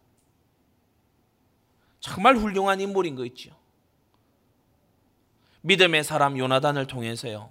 정말 2.00 2.36
훌륭한 2.36 2.80
인물인 2.80 3.16
거 3.16 3.26
있죠. 3.26 3.57
믿음의 5.62 6.04
사람 6.04 6.38
요나단을 6.38 6.88
통해서요. 6.88 7.50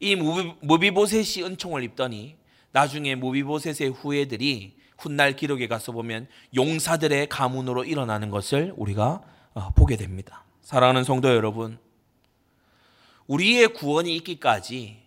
이 0.00 0.14
무비보셋이 0.16 1.44
은총을 1.44 1.82
입더니 1.82 2.36
나중에 2.72 3.14
무비보셋의 3.14 3.90
후예들이 3.90 4.76
훗날 4.98 5.36
기록에 5.36 5.68
가서 5.68 5.92
보면 5.92 6.26
용사들의 6.54 7.28
가문으로 7.28 7.84
일어나는 7.84 8.30
것을 8.30 8.72
우리가 8.76 9.22
어, 9.54 9.70
보게 9.70 9.96
됩니다. 9.96 10.44
사랑하는 10.62 11.04
성도 11.04 11.28
여러분, 11.28 11.78
우리의 13.26 13.68
구원이 13.68 14.14
있기까지 14.16 14.98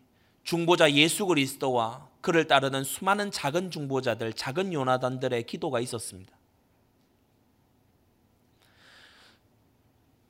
중보자 0.44 0.92
예수 0.94 1.26
그리스도와 1.28 2.08
그를 2.22 2.48
따르는 2.48 2.84
수많은 2.84 3.32
작은 3.32 3.72
중보자들, 3.72 4.34
작은 4.34 4.74
요나단들의 4.74 5.44
기도가 5.44 5.80
있었습니다. 5.80 6.39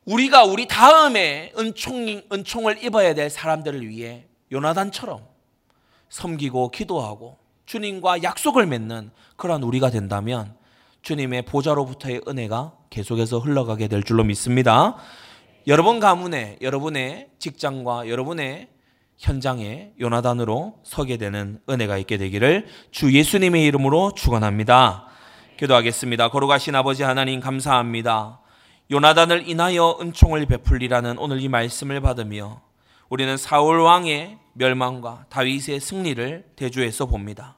우리가 0.09 0.43
우리 0.43 0.67
다음에 0.67 1.53
은총, 1.57 2.23
은총을 2.33 2.83
입어야 2.83 3.13
될 3.13 3.29
사람들을 3.29 3.87
위해 3.87 4.25
요나단처럼 4.51 5.21
섬기고 6.09 6.71
기도하고 6.71 7.37
주님과 7.67 8.23
약속을 8.23 8.65
맺는 8.65 9.11
그러한 9.35 9.61
우리가 9.61 9.91
된다면 9.91 10.55
주님의 11.03 11.43
보좌로부터의 11.43 12.21
은혜가 12.27 12.73
계속해서 12.89 13.37
흘러가게 13.37 13.87
될 13.87 14.01
줄로 14.01 14.23
믿습니다. 14.23 14.95
여러분 15.67 15.99
가문에, 15.99 16.57
여러분의 16.61 17.27
직장과 17.37 18.09
여러분의 18.09 18.69
현장에 19.19 19.91
요나단으로 19.99 20.79
서게 20.83 21.17
되는 21.17 21.59
은혜가 21.69 21.99
있게 21.99 22.17
되기를 22.17 22.65
주 22.89 23.13
예수님의 23.13 23.63
이름으로 23.65 24.13
축원합니다. 24.15 25.05
기도하겠습니다. 25.59 26.29
거룩하신 26.29 26.73
아버지 26.73 27.03
하나님 27.03 27.39
감사합니다. 27.39 28.39
요나단을 28.91 29.47
인하여 29.47 29.99
은총을 30.01 30.47
베풀리라는 30.47 31.19
오늘 31.19 31.41
이 31.41 31.47
말씀을 31.47 32.01
받으며 32.01 32.61
우리는 33.07 33.37
사울 33.37 33.81
왕의 33.81 34.39
멸망과 34.53 35.25
다윗의 35.29 35.79
승리를 35.79 36.45
대주해서 36.55 37.05
봅니다. 37.05 37.55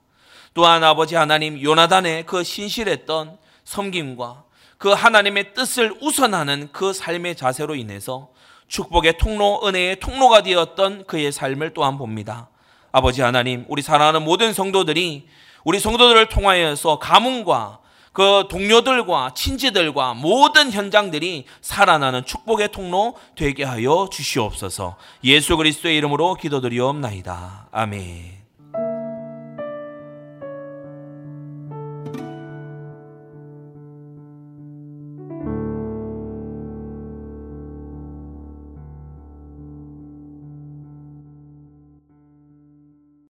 또한 0.54 0.84
아버지 0.84 1.16
하나님 1.16 1.62
요나단의 1.62 2.26
그 2.26 2.44
신실했던 2.44 3.38
섬김과 3.64 4.44
그 4.78 4.90
하나님의 4.90 5.54
뜻을 5.54 5.96
우선하는 6.02 6.68
그 6.74 6.92
삶의 6.92 7.38
자세로 7.38 7.76
인해서 7.76 8.32
축복의 8.68 9.18
통로, 9.18 9.62
은혜의 9.66 10.02
통로가 10.02 10.44
되었던 10.44 11.06
그의 11.06 11.32
삶을 11.32 11.74
또한 11.74 11.98
봅니다. 11.98 12.50
아버지 12.92 13.22
하나님, 13.22 13.64
우리 13.70 13.82
사랑하는 13.82 14.24
모든 14.24 14.52
성도들이 14.52 15.30
우리 15.64 15.80
성도들을 15.80 16.28
통하여서 16.28 17.00
가문과 17.00 17.81
그 18.14 18.46
동료들과 18.50 19.34
친지들과 19.36 20.14
모든 20.16 20.72
현장들이 20.72 21.46
살아나는 21.62 22.26
축복의 22.26 22.72
통로 22.72 23.16
되게 23.36 23.64
하여 23.64 24.10
주시옵소서. 24.12 24.98
예수 25.24 25.56
그리스도의 25.56 25.98
이름으로 25.98 26.36
기도드리옵나이다. 26.36 27.68
아멘. 27.72 28.41